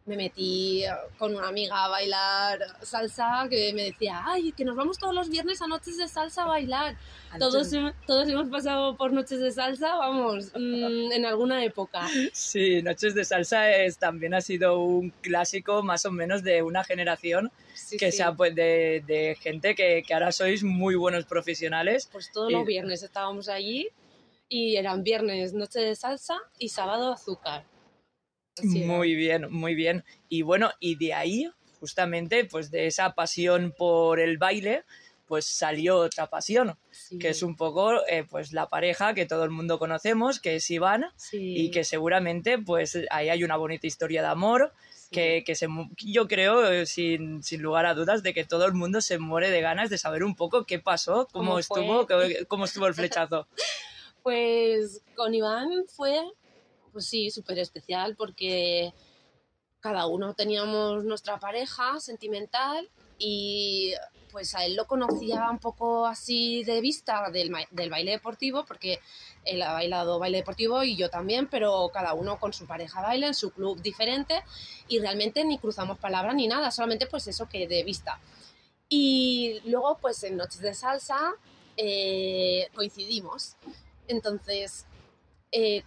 me 0.05 0.17
metí 0.17 0.83
con 1.17 1.35
una 1.35 1.47
amiga 1.47 1.85
a 1.85 1.87
bailar 1.87 2.59
salsa 2.83 3.47
que 3.49 3.73
me 3.73 3.85
decía, 3.85 4.21
ay, 4.23 4.51
que 4.51 4.63
nos 4.63 4.75
vamos 4.75 4.99
todos 4.99 5.15
los 5.15 5.29
viernes 5.29 5.61
a 5.63 5.67
noches 5.67 5.97
de 5.97 6.07
salsa 6.07 6.43
a 6.43 6.47
bailar. 6.47 6.95
Todos, 7.39 7.71
todos 8.05 8.29
hemos 8.29 8.47
pasado 8.49 8.95
por 8.95 9.11
noches 9.11 9.39
de 9.39 9.51
salsa, 9.51 9.95
vamos, 9.95 10.51
mm, 10.55 11.11
en 11.11 11.25
alguna 11.25 11.65
época. 11.65 12.07
Sí, 12.33 12.83
noches 12.83 13.15
de 13.15 13.25
salsa 13.25 13.71
es, 13.71 13.97
también 13.97 14.35
ha 14.35 14.41
sido 14.41 14.79
un 14.79 15.09
clásico 15.21 15.81
más 15.81 16.05
o 16.05 16.11
menos 16.11 16.43
de 16.43 16.61
una 16.61 16.83
generación 16.83 17.51
que 17.97 18.11
sea 18.11 18.33
pues 18.33 18.53
de, 18.53 19.03
de 19.07 19.35
gente 19.41 19.73
que, 19.73 20.03
que, 20.05 20.13
ahora 20.13 20.31
sois 20.31 20.63
muy 20.63 20.95
buenos 20.95 21.25
profesionales. 21.25 22.09
Pues 22.11 22.31
todos 22.31 22.51
los 22.51 22.65
viernes 22.65 23.01
estábamos 23.01 23.49
allí 23.49 23.89
y 24.47 24.75
eran 24.75 25.03
viernes 25.03 25.53
noche 25.53 25.79
de 25.79 25.95
salsa 25.95 26.37
y 26.59 26.69
sábado 26.69 27.11
azúcar 27.11 27.65
muy 28.63 29.15
bien, 29.15 29.47
muy 29.51 29.75
bien. 29.75 30.03
Y 30.29 30.41
bueno, 30.41 30.71
y 30.79 30.95
de 30.95 31.13
ahí, 31.13 31.51
justamente, 31.79 32.45
pues 32.45 32.71
de 32.71 32.87
esa 32.87 33.13
pasión 33.13 33.73
por 33.77 34.19
el 34.19 34.37
baile, 34.37 34.83
pues 35.27 35.45
salió 35.45 35.97
otra 35.97 36.29
pasión, 36.29 36.77
que 37.19 37.29
es 37.29 37.41
un 37.41 37.55
poco 37.55 38.05
eh, 38.07 38.25
pues 38.29 38.53
la 38.53 38.67
pareja 38.67 39.13
que 39.13 39.25
todo 39.25 39.43
el 39.43 39.49
mundo 39.49 39.79
conocemos, 39.79 40.39
que 40.39 40.55
es 40.55 40.69
Iván, 40.69 41.05
y 41.31 41.71
que 41.71 41.83
seguramente 41.83 42.59
pues 42.59 42.97
ahí 43.09 43.29
hay 43.29 43.43
una 43.43 43.57
bonita 43.57 43.87
historia 43.87 44.21
de 44.21 44.27
amor, 44.27 44.73
que, 45.11 45.43
que 45.45 45.55
se, 45.55 45.67
yo 45.97 46.27
creo, 46.27 46.69
eh, 46.69 46.85
sin, 46.85 47.41
sin, 47.41 47.61
lugar 47.61 47.85
a 47.85 47.93
dudas, 47.93 48.21
de 48.21 48.33
que 48.33 48.43
todo 48.43 48.65
el 48.65 48.73
mundo 48.73 49.01
se 49.01 49.17
muere 49.17 49.49
de 49.49 49.61
ganas 49.61 49.89
de 49.89 49.97
saber 49.97 50.23
un 50.23 50.35
poco 50.35 50.65
qué 50.65 50.79
pasó, 50.79 51.27
cómo, 51.31 51.57
estuvo, 51.57 52.07
cómo 52.47 52.65
estuvo 52.65 52.87
el 52.87 52.93
flechazo. 52.93 53.47
pues 54.23 55.01
con 55.15 55.33
Iván 55.33 55.69
fue 55.87 56.19
pues 56.95 57.07
sí, 57.07 57.29
súper 57.29 57.59
especial 57.59 58.15
porque 58.15 58.93
cada 59.81 60.07
uno 60.07 60.33
teníamos 60.33 61.03
nuestra 61.03 61.37
pareja 61.41 61.99
sentimental 61.99 62.89
y 63.19 63.91
pues 64.31 64.55
a 64.55 64.63
él 64.63 64.77
lo 64.77 64.87
conocía 64.87 65.49
un 65.51 65.59
poco 65.59 66.05
así 66.05 66.63
de 66.63 66.79
vista 66.79 67.29
del, 67.31 67.53
del, 67.71 67.89
baile 67.89 68.11
deportivo 68.11 68.63
porque 68.63 69.01
él 69.43 69.61
ha 69.61 69.73
bailado 69.73 70.19
baile 70.19 70.37
deportivo 70.37 70.85
y 70.85 70.95
yo 70.95 71.09
también, 71.09 71.49
pero 71.49 71.89
cada 71.93 72.13
uno 72.13 72.39
con 72.39 72.53
su 72.53 72.65
pareja 72.65 73.01
baila 73.01 73.27
en 73.27 73.33
su 73.33 73.51
club 73.51 73.81
diferente 73.81 74.41
y 74.87 74.99
realmente 74.99 75.43
ni 75.43 75.57
cruzamos 75.57 75.99
palabras 75.99 76.33
ni 76.33 76.47
nada, 76.47 76.71
solamente 76.71 77.07
pues 77.07 77.27
eso 77.27 77.49
que 77.49 77.67
de 77.67 77.83
vista. 77.83 78.21
Y 78.87 79.59
luego 79.65 79.97
pues 79.97 80.23
en 80.23 80.37
Noches 80.37 80.61
de 80.61 80.73
Salsa 80.73 81.33
eh, 81.75 82.69
coincidimos. 82.73 83.57
Entonces, 84.07 84.85
eh, 85.51 85.83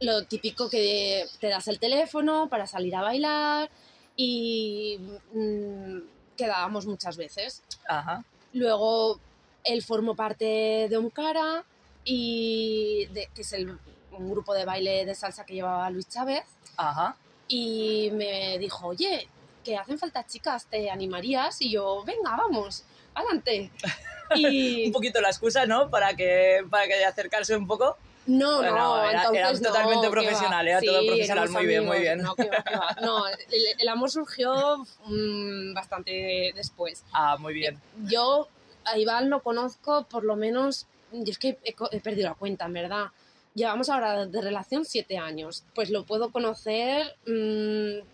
lo 0.00 0.24
típico 0.24 0.68
que 0.70 1.26
te 1.40 1.48
das 1.48 1.68
el 1.68 1.78
teléfono 1.78 2.48
para 2.48 2.66
salir 2.66 2.94
a 2.94 3.02
bailar 3.02 3.70
y 4.16 4.98
mm, 5.32 5.98
quedábamos 6.36 6.86
muchas 6.86 7.16
veces. 7.16 7.62
Ajá. 7.88 8.24
Luego 8.52 9.20
él 9.64 9.82
formó 9.82 10.14
parte 10.14 10.88
de 10.88 10.98
un 10.98 11.10
cara 11.10 11.64
y 12.04 13.06
de, 13.12 13.28
que 13.34 13.42
es 13.42 13.52
el, 13.52 13.78
un 14.12 14.30
grupo 14.30 14.54
de 14.54 14.64
baile 14.64 15.04
de 15.04 15.14
salsa 15.14 15.44
que 15.44 15.54
llevaba 15.54 15.90
Luis 15.90 16.08
Chávez. 16.08 16.44
Ajá. 16.76 17.16
Y 17.48 18.10
me 18.12 18.58
dijo, 18.58 18.88
oye, 18.88 19.28
que 19.64 19.76
hacen 19.76 19.98
falta 19.98 20.26
chicas, 20.26 20.66
¿te 20.66 20.90
animarías? 20.90 21.60
Y 21.60 21.70
yo, 21.70 22.04
venga, 22.04 22.36
vamos, 22.36 22.84
adelante. 23.14 23.70
Y... 24.36 24.84
un 24.84 24.92
poquito 24.92 25.22
la 25.22 25.28
excusa, 25.28 25.64
¿no? 25.64 25.88
Para 25.88 26.14
que, 26.14 26.62
para 26.68 26.86
que 26.86 27.02
acercarse 27.02 27.56
un 27.56 27.66
poco. 27.66 27.96
No, 28.28 28.62
no, 28.62 28.70
Bueno, 28.70 29.08
era- 29.10 29.22
entonces 29.22 29.38
era 29.40 29.52
no, 29.52 29.58
totalmente 29.60 30.06
que 30.06 30.10
profesional, 30.10 30.68
era 30.68 30.80
todo 30.82 31.00
Sí, 31.00 31.06
profesional, 31.06 31.44
éramos 31.44 31.50
muy 31.62 31.66
bien, 31.66 31.84
muy 31.86 31.96
amigos. 31.96 32.14
bien. 32.14 32.22
No, 32.22 32.36
que 32.36 32.50
va, 32.50 32.62
que 32.62 32.76
va. 32.76 32.96
No, 33.00 33.26
el, 33.26 33.36
el 33.78 33.88
amor 33.88 34.10
surgió 34.10 34.84
mm, 35.06 35.72
bastante 35.74 36.52
después. 36.54 37.04
Ah, 37.12 37.36
muy 37.38 37.54
bien. 37.54 37.80
Yo 38.04 38.48
a 38.84 38.98
Iván 38.98 39.30
lo 39.30 39.42
conozco 39.42 40.04
por 40.04 40.24
lo 40.24 40.36
menos, 40.36 40.86
y 41.12 41.28
es 41.30 41.38
que 41.38 41.58
he, 41.64 41.74
he 41.90 42.00
perdido 42.00 42.28
la 42.28 42.34
cuenta, 42.34 42.66
en 42.66 42.74
verdad. 42.74 43.06
Llevamos 43.54 43.88
ahora 43.88 44.26
de 44.26 44.40
relación 44.42 44.84
siete 44.84 45.16
años. 45.18 45.64
Pues 45.74 45.88
lo 45.90 46.04
puedo 46.04 46.30
conocer 46.30 47.16
mm, 47.26 48.04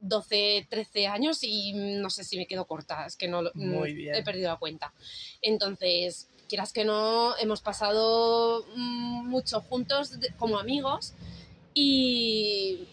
12, 0.00 0.66
13 0.70 1.06
años 1.08 1.40
y 1.42 1.72
no 1.74 2.08
sé 2.08 2.24
si 2.24 2.36
me 2.38 2.46
quedo 2.46 2.64
corta, 2.64 3.04
es 3.06 3.16
que 3.16 3.28
no 3.28 3.42
lo- 3.42 3.50
mm, 3.54 3.68
Muy 3.70 3.92
bien. 3.92 4.14
he 4.14 4.22
perdido 4.22 4.48
la 4.50 4.56
cuenta. 4.56 4.92
Entonces, 5.42 6.28
quieras 6.48 6.72
que 6.72 6.84
no, 6.84 7.36
hemos 7.38 7.60
pasado 7.60 8.64
mm, 8.74 9.28
mucho 9.28 9.60
juntos 9.60 10.18
como 10.38 10.58
amigos 10.58 11.14
y 11.74 12.88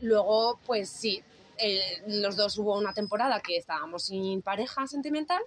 luego, 0.00 0.58
pues 0.66 0.88
sí, 0.90 1.22
eh, 1.58 2.02
los 2.08 2.36
dos 2.36 2.58
hubo 2.58 2.76
una 2.76 2.92
temporada 2.92 3.40
que 3.40 3.56
estábamos 3.56 4.04
sin 4.04 4.42
pareja 4.42 4.86
sentimental 4.86 5.40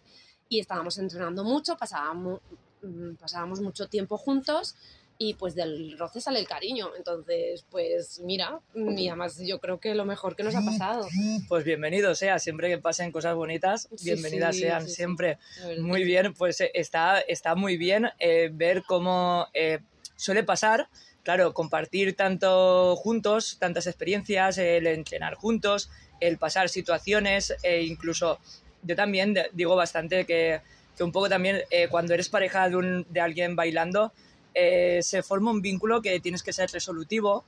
y 0.48 0.60
estábamos 0.60 0.98
entrenando 0.98 1.44
mucho, 1.44 1.78
pasábamos, 1.78 2.40
mm, 2.82 3.16
pasábamos 3.16 3.60
mucho 3.60 3.88
tiempo 3.88 4.18
juntos 4.18 4.76
y 5.22 5.34
pues 5.34 5.54
del 5.54 5.98
roce 6.00 6.22
sale 6.22 6.40
el 6.40 6.48
cariño. 6.48 6.92
Entonces, 6.98 7.66
pues 7.70 8.22
mira, 8.22 8.62
y 8.74 9.10
además 9.10 9.38
yo 9.46 9.60
creo 9.60 9.78
que 9.78 9.94
lo 9.94 10.06
mejor 10.06 10.36
que 10.36 10.44
nos 10.44 10.56
ha 10.56 10.64
pasado. 10.64 11.08
Pues 11.50 11.66
bienvenido 11.66 12.16
sea, 12.16 12.40
siempre 12.40 12.70
que 12.70 12.78
pasen 12.78 13.12
cosas 13.12 13.36
bonitas, 13.36 13.90
Sí, 13.96 14.06
bienvenidas 14.06 14.56
sí, 14.56 14.62
sean 14.62 14.88
sí, 14.88 14.96
siempre. 14.96 15.38
Muy 15.80 16.06
bien, 16.06 16.34
pues 16.34 16.62
eh, 16.62 16.72
está, 16.74 17.20
está 17.20 17.54
muy 17.54 17.76
bien 17.76 18.10
eh, 18.18 18.50
ver 18.52 18.82
cómo 18.88 19.48
eh, 19.54 19.80
suele 20.16 20.44
pasar, 20.44 20.88
claro, 21.24 21.54
compartir 21.54 22.16
tanto 22.16 22.96
juntos, 22.96 23.58
tantas 23.60 23.88
experiencias, 23.88 24.58
el 24.58 24.88
entrenar 24.88 25.36
juntos, 25.36 25.92
el 26.22 26.38
pasar 26.38 26.70
situaciones, 26.70 27.56
e 27.62 27.84
incluso 27.84 28.40
yo 28.84 28.96
también 28.96 29.36
digo 29.52 29.76
bastante 29.76 30.26
que, 30.26 30.62
que 30.96 31.04
un 31.04 31.12
poco 31.12 31.28
también 31.28 31.62
eh, 31.72 31.90
cuando 31.90 32.14
eres 32.14 32.30
pareja 32.30 32.70
de, 32.70 32.78
un, 32.78 33.06
de 33.10 33.20
alguien 33.20 33.58
bailando, 33.58 34.14
eh, 34.54 35.00
se 35.02 35.24
forma 35.24 35.52
un 35.52 35.62
vínculo 35.62 36.02
que 36.02 36.20
tienes 36.20 36.44
que 36.44 36.54
ser 36.54 36.70
resolutivo 36.72 37.46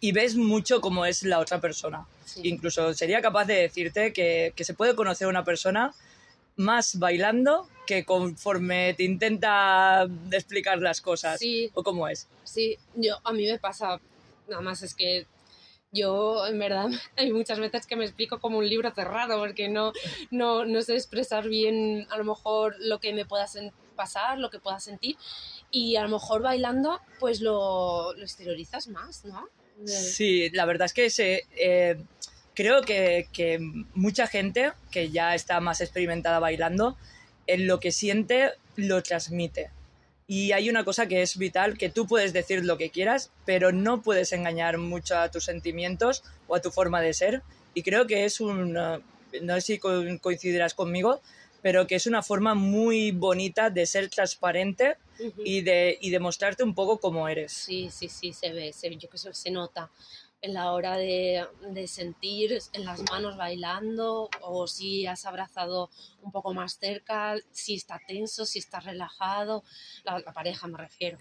y 0.00 0.12
ves 0.12 0.36
mucho 0.36 0.80
cómo 0.80 1.06
es 1.06 1.22
la 1.22 1.38
otra 1.38 1.60
persona. 1.60 2.06
sí. 2.24 2.40
Incluso 2.44 2.94
sería 2.94 3.20
capaz 3.20 3.46
de 3.46 3.54
decirte 3.54 4.12
que, 4.12 4.52
que 4.54 4.64
se 4.64 4.74
puede 4.74 4.94
conocer 4.94 5.26
a 5.26 5.30
una 5.30 5.44
persona 5.44 5.94
más 6.56 6.98
bailando 6.98 7.68
que 7.86 8.04
conforme 8.04 8.94
te 8.94 9.04
intenta 9.04 10.06
explicar 10.30 10.78
las 10.78 11.00
cosas. 11.00 11.40
Sí. 11.40 11.70
¿O 11.74 11.82
cómo 11.82 12.06
es? 12.06 12.28
Sí, 12.44 12.78
yo, 12.94 13.18
a 13.24 13.32
mí 13.32 13.46
me 13.46 13.58
pasa, 13.58 14.00
nada 14.48 14.62
más 14.62 14.82
es 14.82 14.94
que 14.94 15.26
yo, 15.92 16.46
en 16.46 16.58
verdad, 16.58 16.88
hay 17.16 17.32
muchas 17.32 17.58
veces 17.58 17.86
que 17.86 17.96
me 17.96 18.04
explico 18.04 18.38
como 18.40 18.58
un 18.58 18.68
libro 18.68 18.90
cerrado 18.92 19.38
porque 19.38 19.68
no, 19.68 19.92
no, 20.30 20.64
no 20.64 20.82
sé 20.82 20.94
expresar 20.94 21.48
bien 21.48 22.06
a 22.10 22.18
lo 22.18 22.24
mejor 22.24 22.76
lo 22.78 23.00
que 23.00 23.12
me 23.12 23.24
pueda 23.24 23.44
pasar, 24.02 24.38
lo 24.38 24.48
que 24.50 24.58
pueda 24.58 24.78
sentir 24.80 25.16
y 25.70 25.96
a 25.96 26.02
lo 26.06 26.08
mejor 26.16 26.40
bailando 26.42 27.00
pues 27.18 27.40
lo, 27.40 28.12
lo 28.14 28.22
exteriorizas 28.22 28.88
más, 28.88 29.24
¿no? 29.24 29.40
Sí, 29.86 30.50
la 30.50 30.64
verdad 30.64 30.86
es 30.86 30.92
que 30.92 31.10
se, 31.10 31.44
eh, 31.56 31.96
creo 32.54 32.82
que, 32.82 33.28
que 33.32 33.58
mucha 33.94 34.26
gente 34.26 34.72
que 34.90 35.10
ya 35.10 35.34
está 35.34 35.60
más 35.60 35.80
experimentada 35.80 36.38
bailando, 36.38 36.96
en 37.46 37.66
lo 37.66 37.78
que 37.80 37.90
siente 37.92 38.52
lo 38.76 39.02
transmite. 39.02 39.70
Y 40.26 40.52
hay 40.52 40.70
una 40.70 40.84
cosa 40.84 41.06
que 41.06 41.22
es 41.22 41.36
vital, 41.36 41.76
que 41.76 41.88
tú 41.90 42.06
puedes 42.06 42.32
decir 42.32 42.64
lo 42.64 42.76
que 42.78 42.90
quieras, 42.90 43.30
pero 43.44 43.72
no 43.72 44.00
puedes 44.02 44.32
engañar 44.32 44.78
mucho 44.78 45.18
a 45.18 45.28
tus 45.30 45.44
sentimientos 45.44 46.22
o 46.46 46.54
a 46.54 46.60
tu 46.60 46.70
forma 46.70 47.00
de 47.00 47.12
ser. 47.14 47.42
Y 47.74 47.82
creo 47.82 48.06
que 48.06 48.24
es 48.24 48.40
un, 48.40 48.72
no 48.74 49.54
sé 49.56 49.60
si 49.60 49.78
co- 49.78 50.04
coincidirás 50.20 50.74
conmigo, 50.74 51.20
pero 51.62 51.86
que 51.86 51.96
es 51.96 52.06
una 52.06 52.22
forma 52.22 52.54
muy 52.54 53.10
bonita 53.12 53.70
de 53.70 53.86
ser 53.86 54.08
transparente 54.08 54.96
Ujú. 55.18 55.42
y 55.44 55.62
de, 55.62 55.98
y 56.00 56.10
de 56.10 56.18
mostrarte 56.18 56.62
un 56.62 56.74
poco 56.74 56.98
como 56.98 57.28
eres. 57.28 57.52
Sí, 57.52 57.90
sí, 57.90 58.08
sí, 58.08 58.32
se 58.32 58.52
ve, 58.52 58.72
se, 58.72 58.94
yo 58.96 59.08
que 59.08 59.18
sé, 59.18 59.32
se 59.34 59.50
nota 59.50 59.90
en 60.42 60.54
la 60.54 60.72
hora 60.72 60.96
de, 60.96 61.44
de 61.70 61.86
sentir 61.86 62.58
en 62.72 62.84
las 62.86 63.02
manos 63.10 63.36
bailando 63.36 64.30
o 64.40 64.66
si 64.66 65.06
has 65.06 65.26
abrazado 65.26 65.90
un 66.22 66.32
poco 66.32 66.54
más 66.54 66.78
cerca, 66.78 67.36
si 67.50 67.74
está 67.74 68.00
tenso, 68.06 68.46
si 68.46 68.58
está 68.58 68.80
relajado, 68.80 69.62
la, 70.04 70.18
la 70.20 70.32
pareja 70.32 70.66
me 70.66 70.78
refiero, 70.78 71.18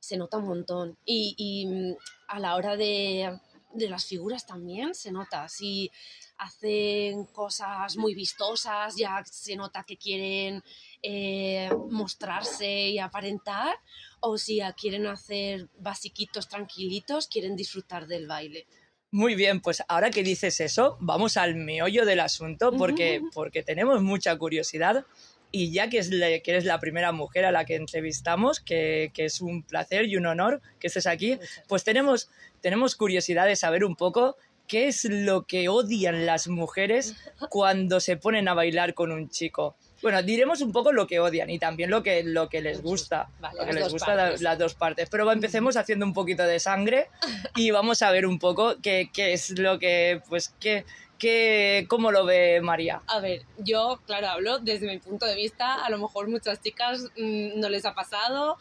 se 0.00 0.16
nota 0.16 0.38
un 0.38 0.46
montón. 0.46 0.96
Y, 1.04 1.34
y, 1.38 1.66
mm, 1.66 1.96
a 2.28 2.40
la 2.40 2.56
hora 2.56 2.76
de, 2.76 3.38
de 3.76 3.88
las 3.88 4.04
figuras 4.04 4.46
también 4.46 4.94
se 4.94 5.12
nota, 5.12 5.48
si 5.48 5.90
hacen 6.38 7.24
cosas 7.26 7.96
muy 7.96 8.14
vistosas, 8.14 8.96
ya 8.96 9.22
se 9.24 9.56
nota 9.56 9.84
que 9.84 9.96
quieren 9.96 10.62
eh, 11.02 11.70
mostrarse 11.90 12.88
y 12.88 12.98
aparentar, 12.98 13.76
o 14.20 14.38
si 14.38 14.60
quieren 14.76 15.06
hacer 15.06 15.68
basiquitos 15.78 16.48
tranquilitos, 16.48 17.28
quieren 17.28 17.56
disfrutar 17.56 18.06
del 18.06 18.26
baile. 18.26 18.66
Muy 19.12 19.34
bien, 19.34 19.60
pues 19.60 19.82
ahora 19.88 20.10
que 20.10 20.22
dices 20.22 20.60
eso, 20.60 20.98
vamos 21.00 21.36
al 21.36 21.54
meollo 21.54 22.04
del 22.04 22.20
asunto 22.20 22.72
porque, 22.72 23.22
porque 23.32 23.62
tenemos 23.62 24.02
mucha 24.02 24.36
curiosidad 24.36 25.06
y 25.52 25.70
ya 25.72 25.88
que, 25.88 25.98
es 25.98 26.10
la- 26.10 26.38
que 26.40 26.50
eres 26.50 26.64
la 26.64 26.78
primera 26.80 27.12
mujer 27.12 27.44
a 27.44 27.52
la 27.52 27.64
que 27.64 27.76
entrevistamos, 27.76 28.60
que, 28.60 29.10
que 29.14 29.24
es 29.26 29.40
un 29.40 29.62
placer 29.62 30.06
y 30.06 30.16
un 30.16 30.26
honor 30.26 30.60
que 30.80 30.88
estés 30.88 31.06
aquí, 31.06 31.38
pues 31.68 31.84
tenemos, 31.84 32.30
tenemos 32.60 32.96
curiosidad 32.96 33.46
de 33.46 33.56
saber 33.56 33.84
un 33.84 33.96
poco 33.96 34.36
qué 34.66 34.88
es 34.88 35.04
lo 35.04 35.44
que 35.44 35.68
odian 35.68 36.26
las 36.26 36.48
mujeres 36.48 37.14
cuando 37.50 38.00
se 38.00 38.16
ponen 38.16 38.48
a 38.48 38.54
bailar 38.54 38.94
con 38.94 39.12
un 39.12 39.30
chico. 39.30 39.76
Bueno, 40.02 40.22
diremos 40.22 40.60
un 40.60 40.72
poco 40.72 40.92
lo 40.92 41.06
que 41.06 41.20
odian 41.20 41.48
y 41.48 41.58
también 41.58 41.88
lo 41.88 42.02
que, 42.02 42.22
lo 42.22 42.48
que 42.50 42.60
les 42.60 42.82
gusta. 42.82 43.28
Vale, 43.40 43.58
lo 43.58 43.64
que 43.66 43.72
les 43.72 43.90
gusta 43.92 44.14
la- 44.14 44.36
las 44.36 44.58
dos 44.58 44.74
partes. 44.74 45.08
Pero 45.08 45.30
empecemos 45.32 45.76
haciendo 45.76 46.04
un 46.04 46.12
poquito 46.12 46.42
de 46.42 46.60
sangre 46.60 47.08
y 47.54 47.70
vamos 47.70 48.02
a 48.02 48.10
ver 48.10 48.26
un 48.26 48.38
poco 48.38 48.76
qué, 48.82 49.08
qué 49.12 49.32
es 49.32 49.58
lo 49.58 49.78
que, 49.78 50.20
pues, 50.28 50.52
qué, 50.60 50.84
qué, 51.18 51.86
cómo 51.88 52.10
lo 52.12 52.24
ve 52.24 52.60
María. 52.60 53.02
A 53.06 53.20
ver, 53.20 53.42
yo, 53.58 54.00
claro, 54.06 54.28
hablo 54.28 54.58
desde 54.58 54.86
mi 54.86 54.98
punto 54.98 55.26
de 55.26 55.34
vista, 55.34 55.84
a 55.84 55.90
lo 55.90 55.98
mejor 55.98 56.28
muchas 56.28 56.60
chicas 56.60 57.02
mm, 57.16 57.58
no 57.60 57.68
les 57.68 57.84
ha 57.84 57.94
pasado 57.94 58.56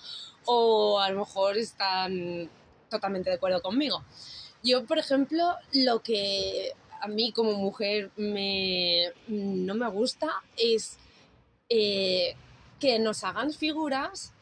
o 0.46 1.00
a 1.00 1.10
lo 1.10 1.20
mejor 1.20 1.58
están 1.58 2.50
totalmente 2.90 3.30
de 3.30 3.36
acuerdo 3.38 3.62
conmigo. 3.62 4.04
Yo, 4.64 4.86
por 4.86 4.98
ejemplo, 4.98 5.56
lo 5.74 6.02
que 6.02 6.72
a 7.02 7.08
mí 7.08 7.32
como 7.32 7.54
mujer 7.54 8.12
me, 8.16 9.12
no 9.28 9.76
me 9.76 9.88
gusta 9.90 10.28
es 10.58 10.98
eh, 11.70 12.36
que 12.80 13.00
nos 13.00 13.24
hagan 13.24 13.52
figuras, 13.52 14.34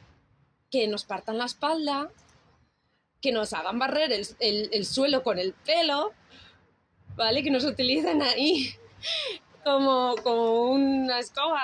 que 0.70 0.88
nos 0.88 1.04
partan 1.06 1.38
la 1.38 1.46
espalda, 1.46 2.10
que 3.22 3.32
nos 3.32 3.54
hagan 3.54 3.80
barrer 3.80 4.12
el- 4.12 4.70
el 4.72 4.86
suelo 4.86 5.24
con 5.24 5.40
el 5.40 5.54
pelo, 5.54 6.12
¿vale? 7.16 7.44
Que 7.44 7.52
nos 7.52 7.64
utilicen 7.66 8.22
ahí 8.22 8.74
como, 9.64 10.16
como 10.24 10.72
una 10.72 11.20
escoba, 11.20 11.62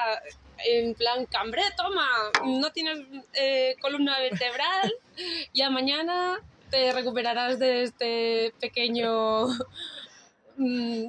en 0.66 0.94
plan, 0.94 1.26
cambré, 1.26 1.62
toma, 1.78 2.08
no 2.46 2.72
tienes 2.72 3.00
eh, 3.34 3.76
columna 3.82 4.20
vertebral, 4.20 4.94
ya 5.54 5.70
mañana 5.70 6.40
te 6.70 6.92
recuperarás 6.92 7.58
de 7.60 7.84
este 7.84 8.54
pequeño... 8.60 9.48
mm, 10.58 11.06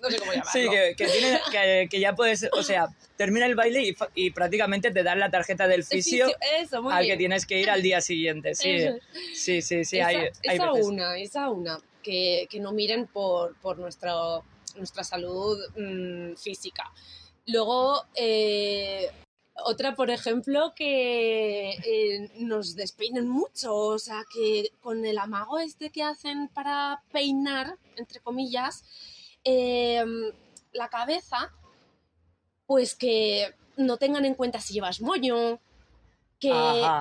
no 0.00 0.10
sé 0.10 0.18
cómo 0.18 0.32
llamarlo. 0.32 0.52
Sí, 0.52 0.68
que, 0.68 0.94
que, 0.96 1.06
tiene- 1.06 1.40
que- 1.50 1.88
que 1.90 2.00
ya 2.00 2.14
puedes, 2.14 2.48
o 2.52 2.62
sea, 2.62 2.88
termina 3.16 3.46
el 3.46 3.54
baile 3.54 3.82
y, 3.82 3.96
y 4.14 4.30
prácticamente 4.30 4.90
te 4.90 5.02
dan 5.02 5.18
la 5.18 5.30
tarjeta 5.30 5.66
del 5.66 5.80
El 5.80 5.86
fisio 5.86 6.26
fisio, 6.26 6.38
Eso, 6.60 6.82
muy 6.82 6.92
al 6.92 7.00
bien. 7.04 7.12
que 7.14 7.16
tienes 7.18 7.46
que 7.46 7.60
ir 7.60 7.70
al 7.70 7.80
día 7.82 8.00
siguiente. 8.00 8.54
Sí, 8.54 8.70
Eso. 8.72 8.96
sí, 9.32 9.62
sí, 9.62 9.84
sí, 9.84 9.98
esa, 9.98 10.08
hay, 10.08 10.16
hay 10.16 10.30
esa 10.56 10.70
veces. 10.72 10.86
una, 10.86 11.16
esa 11.18 11.48
una, 11.50 11.78
que, 12.04 12.48
no 12.60 12.72
miren 12.72 13.06
por, 13.08 13.56
por 13.56 13.78
nuestra 13.78 14.42
salud 15.02 15.58
mm, 15.76 16.36
física. 16.36 16.92
Luego, 17.46 18.04
eh, 18.14 19.10
otra, 19.64 19.94
por 19.94 20.10
ejemplo, 20.10 20.72
que 20.74 21.70
eh, 21.70 22.30
nos 22.38 22.74
despeinen 22.74 23.28
mucho, 23.28 23.74
o 23.74 23.98
sea, 23.98 24.24
que 24.32 24.70
con 24.80 25.04
el 25.04 25.18
amago 25.18 25.58
este 25.58 25.90
que 25.90 26.02
hacen 26.02 26.48
para 26.48 27.02
peinar, 27.12 27.76
entre 27.96 28.20
comillas, 28.20 28.84
eh, 29.44 30.04
la 30.72 30.88
cabeza, 30.88 31.52
pues 32.66 32.94
que 32.94 33.54
no 33.76 33.96
tengan 33.96 34.24
en 34.24 34.34
cuenta 34.34 34.60
si 34.60 34.74
llevas 34.74 35.00
moño, 35.00 35.60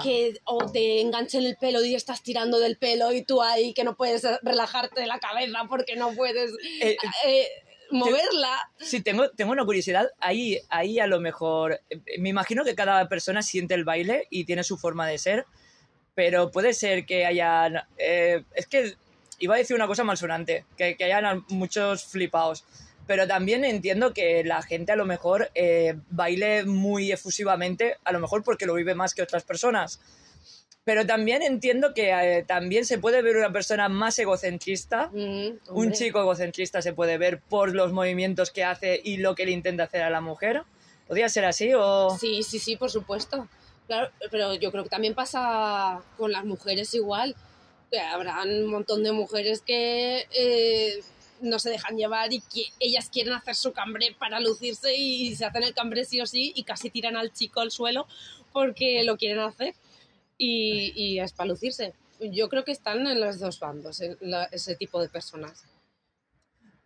que, 0.02 0.40
o 0.46 0.72
te 0.72 1.02
enganchen 1.02 1.44
el 1.46 1.58
pelo 1.58 1.84
y 1.84 1.96
estás 1.96 2.24
tirando 2.24 2.60
del 2.60 2.78
pelo 2.78 3.12
y 3.14 3.24
tú 3.24 3.42
ahí 3.42 3.74
que 3.74 3.84
no 3.84 3.96
puedes 3.96 4.24
relajarte 4.42 5.02
de 5.02 5.08
la 5.08 5.20
cabeza 5.20 5.66
porque 5.68 5.96
no 5.96 6.14
puedes 6.14 6.52
Eh, 6.82 6.98
eh, 7.26 7.48
moverla. 7.92 8.70
Sí, 8.78 9.02
tengo, 9.02 9.30
tengo 9.32 9.52
una 9.52 9.66
curiosidad. 9.66 10.10
Ahí, 10.20 10.60
ahí 10.70 11.00
a 11.00 11.08
lo 11.08 11.20
mejor, 11.20 11.82
eh, 11.90 12.00
me 12.20 12.30
imagino 12.30 12.64
que 12.64 12.76
cada 12.76 13.08
persona 13.08 13.42
siente 13.42 13.74
el 13.76 13.84
baile 13.84 14.28
y 14.30 14.46
tiene 14.46 14.64
su 14.64 14.78
forma 14.78 15.08
de 15.08 15.18
ser, 15.18 15.46
pero 16.16 16.52
puede 16.52 16.74
ser 16.74 17.06
que 17.06 17.26
hayan... 17.26 17.82
eh, 17.98 18.44
es 18.56 18.68
que 18.68 18.96
iba 19.40 19.56
a 19.56 19.58
decir 19.58 19.76
una 19.76 19.88
cosa 19.88 20.04
malsonante, 20.04 20.66
que, 20.78 20.96
que 20.96 21.04
hayan 21.04 21.46
muchos 21.50 22.06
flipados. 22.06 22.64
Pero 23.06 23.28
también 23.28 23.66
entiendo 23.66 24.14
que 24.14 24.44
la 24.44 24.62
gente 24.62 24.92
a 24.94 24.96
lo 24.96 25.06
mejor 25.06 25.52
eh, 25.56 25.96
baile 26.10 26.64
muy 26.64 27.12
efusivamente, 27.12 27.98
a 28.04 28.12
lo 28.12 28.20
mejor 28.20 28.44
porque 28.44 28.66
lo 28.66 28.74
vive 28.76 28.96
más 28.96 29.14
que 29.14 29.22
otras 29.22 29.44
personas. 29.44 30.00
Pero 30.86 31.06
también 31.06 31.42
entiendo 31.44 31.94
que 31.94 32.12
eh, 32.12 32.44
también 32.44 32.86
se 32.86 32.98
puede 32.98 33.22
ver 33.22 33.38
una 33.38 33.52
persona 33.52 33.88
más 33.88 34.20
egocentrista. 34.20 35.10
Mm, 35.14 35.60
Un 35.70 35.92
chico 35.94 36.20
egocentrista 36.20 36.82
se 36.82 36.94
puede 36.94 37.18
ver 37.18 37.40
por 37.40 37.74
los 37.74 37.94
movimientos 37.94 38.52
que 38.52 38.64
hace 38.66 39.00
y 39.04 39.18
lo 39.18 39.34
que 39.34 39.46
le 39.46 39.52
intenta 39.52 39.84
hacer 39.84 40.02
a 40.02 40.10
la 40.10 40.20
mujer. 40.20 40.64
¿Podría 41.08 41.30
ser 41.30 41.46
así 41.46 41.72
o...? 41.74 42.18
Sí, 42.20 42.44
sí, 42.44 42.60
sí, 42.60 42.76
por 42.76 42.92
supuesto. 42.92 43.48
Claro, 43.88 44.10
pero 44.32 44.56
yo 44.56 44.72
creo 44.72 44.84
que 44.84 44.90
también 44.90 45.14
pasa 45.14 46.02
con 46.18 46.32
las 46.32 46.44
mujeres 46.46 46.94
igual. 46.94 47.36
Que 47.90 48.00
habrán 48.00 48.50
un 48.50 48.66
montón 48.66 49.04
de 49.04 49.12
mujeres 49.12 49.62
que 49.62 50.26
eh, 50.32 51.00
no 51.44 51.60
se 51.60 51.70
dejan 51.70 51.98
llevar 51.98 52.34
y 52.34 52.40
que 52.40 52.66
ellas 52.80 53.10
quieren 53.10 53.34
hacer 53.34 53.56
su 53.56 53.74
cambre 53.74 54.16
para 54.18 54.40
lucirse 54.40 54.96
y 54.96 55.36
se 55.36 55.46
hacen 55.46 55.64
el 55.64 55.74
cambre 55.74 56.06
sí 56.06 56.22
o 56.22 56.26
sí 56.26 56.54
y 56.56 56.64
casi 56.64 56.90
tiran 56.90 57.16
al 57.16 57.32
chico 57.32 57.60
al 57.60 57.72
suelo 57.72 58.08
porque 58.52 59.04
lo 59.04 59.18
quieren 59.18 59.40
hacer 59.40 59.76
y, 60.38 60.94
y 60.96 61.20
es 61.20 61.34
para 61.34 61.50
lucirse. 61.50 61.94
Yo 62.20 62.50
creo 62.50 62.64
que 62.64 62.72
están 62.72 63.06
en 63.06 63.20
los 63.20 63.40
dos 63.40 63.60
bandos, 63.60 64.02
ese 64.52 64.76
tipo 64.76 65.02
de 65.02 65.10
personas. 65.10 65.66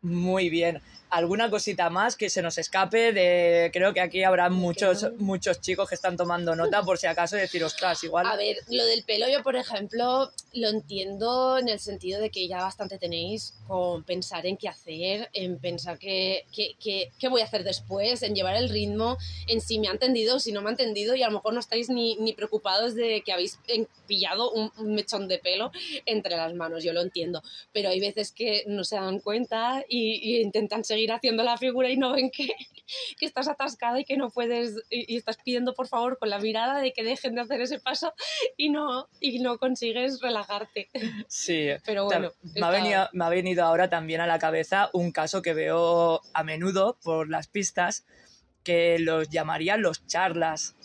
Muy 0.07 0.49
bien. 0.49 0.81
¿Alguna 1.09 1.49
cosita 1.49 1.89
más 1.89 2.17
que 2.17 2.29
se 2.29 2.41
nos 2.41 2.57
escape? 2.57 3.13
De... 3.13 3.69
Creo 3.71 3.93
que 3.93 4.01
aquí 4.01 4.23
habrá 4.23 4.49
muchos, 4.49 5.05
muchos 5.19 5.61
chicos 5.61 5.87
que 5.87 5.95
están 5.95 6.17
tomando 6.17 6.53
nota 6.53 6.83
por 6.83 6.97
si 6.97 7.07
acaso 7.07 7.37
decir, 7.37 7.63
ostras, 7.63 8.03
igual... 8.03 8.25
A 8.27 8.35
ver, 8.35 8.57
lo 8.69 8.83
del 8.85 9.03
pelo 9.05 9.25
yo, 9.29 9.41
por 9.41 9.55
ejemplo, 9.55 10.29
lo 10.51 10.67
entiendo 10.67 11.57
en 11.59 11.69
el 11.69 11.79
sentido 11.79 12.19
de 12.19 12.29
que 12.29 12.49
ya 12.49 12.57
bastante 12.57 12.97
tenéis 12.97 13.53
con 13.67 14.03
pensar 14.03 14.45
en 14.45 14.57
qué 14.57 14.67
hacer, 14.67 15.29
en 15.31 15.59
pensar 15.59 15.97
qué, 15.97 16.45
qué, 16.53 16.75
qué- 16.77 17.09
qué 17.17 17.27
voy 17.29 17.39
a 17.39 17.45
hacer 17.45 17.63
después, 17.63 18.21
en 18.21 18.35
llevar 18.35 18.57
el 18.57 18.67
ritmo, 18.67 19.17
en 19.47 19.61
si 19.61 19.79
me 19.79 19.87
ha 19.87 19.91
entendido, 19.91 20.41
si 20.41 20.51
no 20.51 20.61
me 20.61 20.67
ha 20.67 20.71
entendido 20.71 21.15
y 21.15 21.23
a 21.23 21.27
lo 21.27 21.35
mejor 21.35 21.53
no 21.53 21.61
estáis 21.61 21.89
ni, 21.89 22.17
ni 22.17 22.33
preocupados 22.33 22.95
de 22.95 23.21
que 23.21 23.31
habéis 23.31 23.59
en- 23.67 23.87
pillado 24.07 24.51
un, 24.51 24.71
un 24.77 24.93
mechón 24.95 25.29
de 25.29 25.37
pelo 25.37 25.71
entre 26.05 26.35
las 26.35 26.53
manos, 26.53 26.83
yo 26.83 26.91
lo 26.91 27.01
entiendo, 27.01 27.41
pero 27.71 27.87
hay 27.89 28.01
veces 28.01 28.33
que 28.33 28.63
no 28.67 28.83
se 28.83 28.95
dan 28.97 29.19
cuenta 29.19 29.83
y, 29.87 29.96
y 29.97 30.41
intentan 30.41 30.83
seguir 30.83 31.11
haciendo 31.11 31.43
la 31.43 31.57
figura 31.57 31.89
y 31.89 31.97
no 31.97 32.13
ven 32.13 32.31
que, 32.31 32.47
que 33.17 33.25
estás 33.25 33.47
atascada 33.47 33.99
y 33.99 34.05
que 34.05 34.17
no 34.17 34.29
puedes 34.29 34.75
y, 34.89 35.13
y 35.13 35.17
estás 35.17 35.37
pidiendo 35.37 35.73
por 35.73 35.87
favor 35.87 36.17
con 36.17 36.29
la 36.29 36.39
mirada 36.39 36.79
de 36.79 36.93
que 36.93 37.03
dejen 37.03 37.35
de 37.35 37.41
hacer 37.41 37.61
ese 37.61 37.79
paso 37.79 38.13
y 38.55 38.69
no 38.69 39.07
y 39.19 39.39
no 39.39 39.57
consigues 39.57 40.21
relajarte. 40.21 40.89
Sí, 41.27 41.69
Pero 41.85 42.05
bueno, 42.05 42.31
me, 42.55 42.65
ha 42.65 42.69
venido, 42.69 43.09
me 43.13 43.25
ha 43.25 43.29
venido 43.29 43.63
ahora 43.65 43.89
también 43.89 44.21
a 44.21 44.27
la 44.27 44.39
cabeza 44.39 44.89
un 44.93 45.11
caso 45.11 45.41
que 45.41 45.53
veo 45.53 46.21
a 46.33 46.43
menudo 46.43 46.97
por 47.03 47.29
las 47.29 47.47
pistas 47.47 48.05
que 48.63 48.99
los 48.99 49.29
llamarían 49.29 49.81
los 49.81 50.05
charlas. 50.07 50.75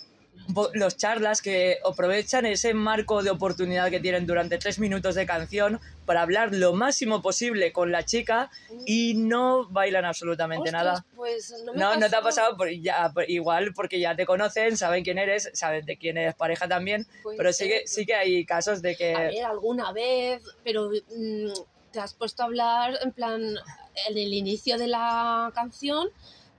Los 0.75 0.97
charlas 0.97 1.41
que 1.41 1.79
aprovechan 1.85 2.47
ese 2.47 2.75
marco 2.75 3.23
de 3.23 3.31
oportunidad 3.31 3.91
que 3.91 4.01
tienen 4.01 4.27
durante 4.27 4.59
tres 4.59 4.79
minutos 4.79 5.15
de 5.15 5.25
canción 5.27 5.81
para 6.05 6.23
hablar 6.23 6.53
lo 6.53 6.73
máximo 6.73 7.23
posible 7.23 7.73
con 7.73 7.93
la 7.93 8.05
chica 8.05 8.51
y 8.85 9.15
no 9.15 9.69
bailan 9.69 10.05
absolutamente 10.05 10.69
Ostras, 10.71 10.85
nada. 10.85 11.07
Pues 11.15 11.55
no, 11.65 11.73
me 11.73 11.79
No, 11.79 11.97
no 11.97 12.11
te 12.11 12.17
ha 12.17 12.21
pasado, 12.23 12.57
por- 12.57 12.71
ya, 12.71 13.11
por- 13.15 13.31
igual 13.31 13.73
porque 13.75 14.01
ya 14.01 14.17
te 14.17 14.27
conocen, 14.27 14.77
saben 14.77 15.05
quién 15.05 15.19
eres, 15.19 15.51
saben 15.55 15.87
de 15.87 15.97
quién 15.97 16.19
eres 16.19 16.35
pareja 16.35 16.67
también, 16.69 17.07
Puede 17.23 17.37
pero 17.37 17.53
sí 17.53 17.69
que, 17.69 17.87
sí 17.87 18.05
que 18.05 18.15
hay 18.15 18.45
casos 18.45 18.83
de 18.83 18.97
que... 18.97 19.15
A 19.15 19.21
ver, 19.21 19.45
alguna 19.45 19.93
vez, 19.93 20.43
pero 20.65 20.91
mm, 20.91 21.53
te 21.93 22.01
has 22.01 22.15
puesto 22.15 22.43
a 22.43 22.47
hablar 22.47 22.99
en 23.03 23.13
plan 23.13 23.41
en 24.09 24.19
el 24.19 24.33
inicio 24.33 24.79
de 24.79 24.89
la 24.89 25.53
canción 25.55 26.09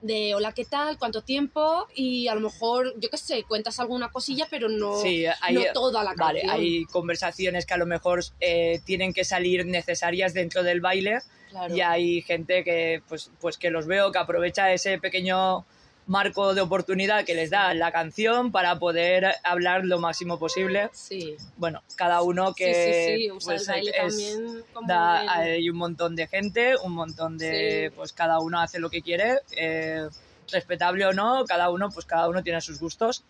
de 0.04 0.34
hola, 0.34 0.52
¿qué 0.52 0.66
tal? 0.66 0.98
¿Cuánto 0.98 1.22
tiempo? 1.22 1.86
Y 1.94 2.28
a 2.28 2.34
lo 2.34 2.42
mejor, 2.42 2.92
yo 3.00 3.08
qué 3.08 3.16
sé, 3.16 3.42
cuentas 3.44 3.80
alguna 3.80 4.10
cosilla, 4.10 4.46
pero 4.50 4.68
no, 4.68 5.00
Sí, 5.00 5.24
hay, 5.40 5.54
no 5.54 5.62
toda 5.72 6.04
la 6.04 6.12
Vale, 6.14 6.40
canción. 6.42 6.50
hay 6.60 6.84
conversaciones 6.84 7.64
que 7.64 7.72
a 7.72 7.78
lo 7.78 7.86
mejor 7.86 8.22
eh, 8.40 8.80
tienen 8.84 9.14
que 9.14 9.24
salir 9.24 9.64
necesarias 9.64 10.34
dentro 10.34 10.62
del 10.62 10.80
baile 10.82 11.20
Claro. 11.48 11.74
y 11.74 11.80
hay 11.80 12.20
gente 12.22 12.64
que 12.64 13.00
pues, 13.08 13.30
pues 13.40 13.56
que 13.56 13.70
los 13.70 13.86
veo 13.86 14.12
que 14.12 14.18
aprovecha 14.18 14.72
ese 14.72 14.98
pequeño 14.98 15.64
marco 16.06 16.52
de 16.54 16.60
oportunidad 16.60 17.24
que 17.24 17.34
les 17.34 17.48
da 17.50 17.72
la 17.74 17.90
canción 17.90 18.52
para 18.52 18.78
poder 18.78 19.26
hablar 19.42 19.84
lo 19.84 19.98
máximo 19.98 20.38
posible. 20.38 20.90
Sí. 20.92 21.36
Bueno, 21.56 21.82
cada 21.96 22.20
uno 22.22 22.52
que 22.54 22.74
sí, 22.74 22.92
sí, 23.16 23.24
sí, 23.24 23.30
usa 23.30 23.52
pues, 23.54 23.62
el 23.68 23.74
baile 23.74 23.90
es- 23.90 23.96
también 23.98 24.64
como 24.74 24.86
da, 24.88 25.22
el- 25.22 25.28
hay 25.54 25.70
un 25.70 25.76
montón 25.76 26.14
de 26.14 26.26
gente, 26.26 26.74
un 26.82 26.92
montón 26.92 27.38
de, 27.38 27.88
Sí. 27.88 27.94
pues 27.96 28.12
cada 28.12 28.38
uno 28.40 28.60
hace 28.60 28.78
lo 28.80 28.90
que 28.90 29.00
quiere, 29.00 29.38
eh, 29.56 30.06
respetable 30.52 31.06
o 31.06 31.12
no, 31.14 31.44
cada 31.46 31.70
uno, 31.70 31.88
pues 31.90 32.04
cada 32.04 32.28
uno 32.28 32.42
tiene 32.42 32.60
sus 32.60 32.78
gustos. 32.78 33.24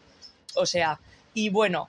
O 0.56 0.66
sea, 0.66 0.98
y 1.32 1.48
bueno, 1.50 1.88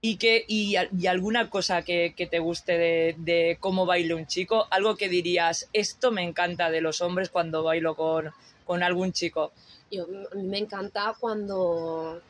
y 0.00 0.16
que, 0.16 0.44
y, 0.48 0.76
y 0.98 1.06
alguna 1.06 1.50
cosa 1.50 1.82
que, 1.82 2.14
que 2.16 2.26
te 2.26 2.38
guste 2.38 2.78
de, 2.78 3.14
de 3.18 3.56
cómo 3.60 3.86
baila 3.86 4.16
un 4.16 4.26
chico, 4.26 4.66
algo 4.70 4.96
que 4.96 5.08
dirías, 5.08 5.68
esto 5.72 6.10
me 6.12 6.22
encanta 6.22 6.70
de 6.70 6.80
los 6.80 7.00
hombres 7.00 7.28
cuando 7.28 7.62
bailo 7.62 7.94
con, 7.96 8.30
con 8.64 8.82
algún 8.82 9.12
chico. 9.12 9.52
Yo, 9.90 10.04
a 10.04 10.34
mí 10.34 10.42
me 10.44 10.58
encanta 10.58 11.14
cuando, 11.18 12.20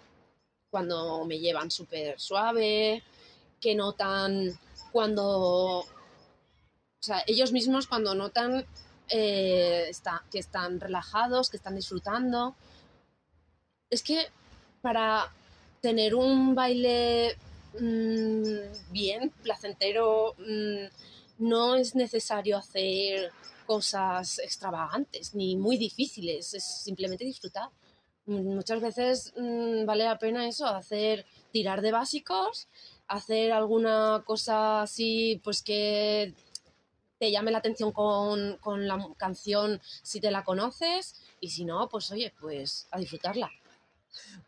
cuando 0.71 1.25
me 1.25 1.38
llevan 1.38 1.71
súper 1.71 2.18
suave, 2.21 3.03
que 3.61 3.75
notan 3.75 4.59
cuando, 4.90 5.81
o 5.81 5.87
sea, 7.01 7.23
ellos 7.27 7.53
mismos 7.53 7.87
cuando 7.87 8.14
notan 8.14 8.66
eh, 9.09 9.87
está- 9.88 10.25
que 10.31 10.38
están 10.38 10.81
relajados, 10.81 11.51
que 11.51 11.57
están 11.59 11.77
disfrutando. 11.77 12.55
Es 13.90 14.03
que 14.03 14.27
para 14.81 15.31
tener 15.81 16.14
un 16.14 16.55
baile 16.55 17.37
mm, 17.79 18.90
bien, 18.90 19.31
placentero, 19.42 20.35
mm, 20.38 20.87
no 21.38 21.75
es 21.75 21.95
necesario 21.95 22.57
hacer 22.57 23.33
cosas 23.64 24.38
extravagantes 24.38 25.35
ni 25.35 25.57
muy 25.57 25.77
difíciles, 25.77 26.55
es 26.55 26.64
simplemente 26.64 27.25
disfrutar. 27.25 27.68
Mm, 28.27 28.55
Muchas 28.55 28.81
veces 28.81 29.33
mm, 29.37 29.85
vale 29.87 30.05
la 30.05 30.18
pena 30.18 30.46
eso, 30.48 30.66
hacer 30.66 31.27
tirar 31.53 31.83
de 31.83 31.92
básicos, 31.92 32.68
hacer 33.09 33.53
alguna 33.53 34.22
cosa 34.27 34.83
así, 34.83 35.40
pues 35.44 35.62
que 35.62 36.35
te 37.18 37.31
llame 37.31 37.51
la 37.53 37.59
atención 37.59 37.92
con, 37.92 38.59
con 38.59 38.88
la 38.88 38.98
canción 39.16 39.81
si 40.03 40.20
te 40.20 40.31
la 40.31 40.44
conoces 40.44 41.22
y 41.40 41.51
si 41.51 41.64
no, 41.64 41.88
pues 41.88 42.11
oye, 42.11 42.33
pues 42.40 42.88
a 42.90 42.98
disfrutarla. 42.98 43.51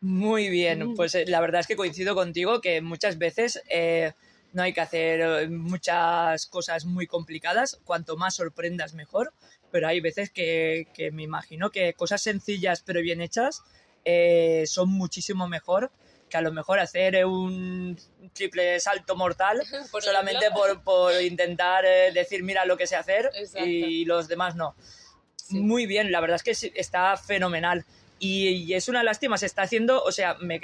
Muy 0.00 0.48
bien, 0.50 0.90
Mm. 0.90 0.94
pues 0.94 1.14
eh, 1.14 1.24
la 1.26 1.40
verdad 1.40 1.60
es 1.60 1.66
que 1.66 1.76
coincido 1.76 2.14
contigo 2.14 2.60
que 2.60 2.80
muchas 2.82 3.18
veces 3.18 3.62
eh, 3.68 4.12
no 4.54 4.62
hay 4.62 4.72
que 4.72 4.80
hacer 4.80 5.20
eh, 5.20 5.48
muchas 5.48 6.46
cosas 6.46 6.86
muy 6.86 7.06
complicadas, 7.06 7.78
cuanto 7.84 8.16
más 8.16 8.36
sorprendas 8.36 8.94
mejor, 8.94 9.34
pero 9.70 9.86
hay 9.86 10.00
veces 10.00 10.30
que, 10.30 10.88
que 10.94 11.10
me 11.10 11.22
imagino 11.22 11.70
que 11.70 11.92
cosas 11.94 12.22
sencillas 12.22 12.82
pero 12.82 13.02
bien 13.02 13.20
hechas 13.20 13.62
eh, 14.04 14.64
son 14.66 14.90
muchísimo 14.90 15.48
mejor 15.48 15.90
que 16.28 16.36
a 16.36 16.40
lo 16.40 16.52
mejor 16.52 16.78
hacer 16.78 17.14
eh, 17.14 17.24
un 17.24 17.98
triple 18.32 18.78
salto 18.80 19.16
mortal 19.16 19.62
Por 19.90 20.02
solamente 20.02 20.50
por, 20.50 20.82
por 20.82 21.22
intentar 21.22 21.84
eh, 21.84 22.12
decir 22.12 22.42
mira 22.42 22.64
lo 22.64 22.76
que 22.76 22.86
sé 22.86 22.96
hacer 22.96 23.30
Exacto. 23.34 23.66
y 23.66 24.04
los 24.04 24.28
demás 24.28 24.54
no. 24.56 24.74
Sí. 25.36 25.60
Muy 25.60 25.86
bien, 25.86 26.10
la 26.10 26.20
verdad 26.20 26.40
es 26.42 26.42
que 26.42 26.72
está 26.74 27.16
fenomenal. 27.16 27.84
Y, 28.24 28.48
y 28.48 28.72
es 28.72 28.88
una 28.88 29.02
lástima, 29.02 29.36
se 29.36 29.44
está 29.44 29.60
haciendo, 29.60 30.02
o 30.02 30.10
sea, 30.10 30.36
me 30.40 30.58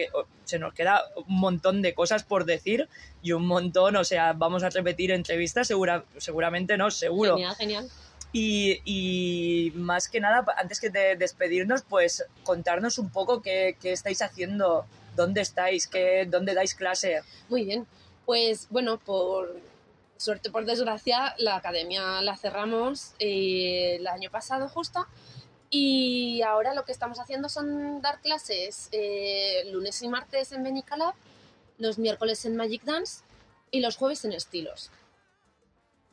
se 0.45 0.59
nos 0.59 0.73
queda 0.73 1.03
un 1.15 1.39
montón 1.39 1.83
de 1.83 1.93
cosas 1.93 2.25
por 2.25 2.47
decir 2.47 2.89
y 3.23 3.33
un 3.33 3.47
montón, 3.47 3.97
o 3.97 4.05
sea, 4.05 4.33
vamos 4.33 4.63
a 4.63 4.71
repetir 4.71 5.11
entrevistas, 5.11 5.67
segura, 5.69 6.05
seguramente 6.17 6.79
no, 6.79 6.91
seguro. 6.91 7.35
Genial, 7.35 7.57
genial. 7.57 7.91
Y, 8.33 8.81
y 8.87 9.73
más 9.73 10.09
que 10.09 10.21
nada, 10.21 10.43
antes 10.57 10.81
que 10.81 10.89
de 10.89 11.17
despedirnos, 11.17 11.83
pues 11.83 12.25
contarnos 12.45 12.97
un 12.97 13.11
poco 13.11 13.43
qué, 13.43 13.77
qué 13.79 13.93
estáis 13.93 14.23
haciendo, 14.23 14.87
dónde 15.15 15.43
estáis, 15.43 15.87
qué, 15.87 16.27
dónde 16.27 16.55
dais 16.55 16.75
clase. 16.75 17.21
Muy 17.51 17.65
bien. 17.67 17.87
Pues 18.25 18.69
bueno, 18.71 18.99
por 18.99 19.61
suerte, 20.17 20.51
por 20.51 20.65
desgracia, 20.65 21.35
la 21.37 21.57
academia 21.57 22.23
la 22.23 22.39
cerramos 22.39 23.13
eh, 23.19 23.97
el 23.97 24.07
año 24.07 24.31
pasado 24.31 24.67
justo. 24.71 25.07
Y 25.71 26.43
ahora 26.43 26.75
lo 26.75 26.85
que 26.85 26.93
estamos 26.93 27.21
haciendo 27.21 27.49
son 27.49 28.03
dar 28.03 28.21
clases 28.21 28.89
eh, 28.93 29.63
lunes 29.71 30.03
y 30.03 30.09
martes 30.09 30.53
en 30.53 30.65
Benicalab, 30.65 31.15
los 31.79 31.99
miércoles 31.99 32.45
en 32.45 32.57
Magic 32.57 32.83
Dance 32.83 33.23
y 33.71 33.81
los 33.81 33.97
jueves 33.97 34.25
en 34.25 34.33
Estilos. 34.33 34.91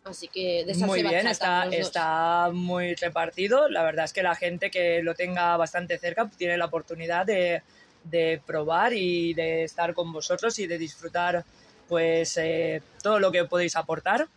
Así 0.04 0.28
que 0.28 0.64
de 0.64 0.74
Muy 0.86 1.02
bien, 1.02 1.26
bachata, 1.26 1.66
está, 1.66 1.76
está 1.76 2.50
muy 2.54 2.96
repartido. 2.96 3.68
La 3.68 3.84
verdad 3.84 4.06
es 4.06 4.14
que 4.14 4.24
la 4.24 4.36
gente 4.36 4.72
que 4.72 5.02
lo 5.02 5.16
tenga 5.16 5.58
bastante 5.58 5.98
cerca 5.98 6.30
tiene 6.38 6.58
la 6.58 6.66
oportunidad 6.66 7.26
de, 7.26 7.62
de 8.04 8.42
probar 8.46 8.94
y 8.94 9.34
de 9.34 9.64
estar 9.64 9.94
con 9.94 10.14
vosotros 10.14 10.60
y 10.60 10.68
de 10.68 10.78
disfrutar 10.78 11.44
pues 11.88 12.38
eh, 12.38 12.82
todo 13.02 13.20
lo 13.20 13.32
que 13.32 13.46
podéis 13.46 13.76
aportar 13.76 14.28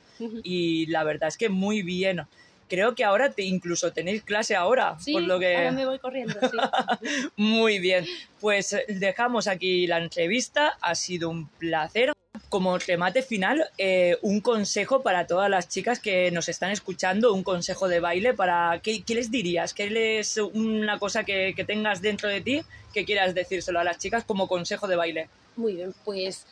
y 0.43 0.85
la 0.87 1.03
verdad 1.03 1.29
es 1.29 1.37
que 1.39 1.49
muy 1.49 1.83
bien. 1.83 2.27
Creo 2.71 2.95
que 2.95 3.05
ahora 3.05 3.33
te, 3.33 3.43
incluso 3.43 3.93
tenéis 3.93 4.23
clase 4.23 4.55
ahora, 4.55 4.97
Sí, 5.01 5.13
por 5.13 5.23
lo 5.23 5.39
que... 5.39 5.57
ahora 5.57 5.73
me 5.73 5.85
voy 5.85 5.99
corriendo, 5.99 6.35
sí. 6.41 6.57
Muy 7.37 7.81
bien, 7.81 8.07
pues 8.41 8.73
eh, 8.73 8.85
dejamos 8.89 9.49
aquí 9.49 9.87
la 9.87 9.99
entrevista, 9.99 10.79
ha 10.81 10.95
sido 10.95 11.29
un 11.29 11.49
placer. 11.49 12.13
Como 12.49 12.79
remate 12.79 13.23
final, 13.23 13.69
eh, 13.77 14.17
un 14.23 14.41
consejo 14.41 15.03
para 15.03 15.27
todas 15.27 15.51
las 15.51 15.69
chicas 15.69 16.01
que 16.01 16.31
nos 16.31 16.49
están 16.49 16.71
escuchando, 16.71 17.35
un 17.35 17.43
consejo 17.43 17.89
de 17.89 18.01
baile 18.01 18.35
para... 18.35 18.81
¿Qué, 18.83 19.03
qué 19.03 19.15
les 19.17 19.31
dirías? 19.31 19.75
¿Qué 19.75 19.91
les 19.91 20.37
una 20.37 20.99
cosa 20.99 21.25
que, 21.25 21.55
que 21.55 21.65
tengas 21.65 22.01
dentro 22.01 22.29
de 22.29 22.41
ti 22.41 22.63
que 22.95 23.05
quieras 23.05 23.35
decírselo 23.35 23.81
a 23.81 23.85
las 23.85 23.99
chicas 23.99 24.25
como 24.25 24.49
consejo 24.49 24.87
de 24.87 24.97
baile? 24.97 25.29
Muy 25.57 25.75
bien, 25.75 25.93
pues 26.05 26.47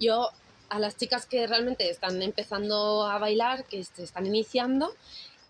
yo 0.00 0.30
a 0.68 0.78
las 0.78 0.96
chicas 0.96 1.26
que 1.26 1.46
realmente 1.46 1.88
están 1.88 2.20
empezando 2.22 3.06
a 3.06 3.18
bailar, 3.18 3.64
que 3.64 3.84
se 3.84 4.02
están 4.02 4.26
iniciando, 4.26 4.92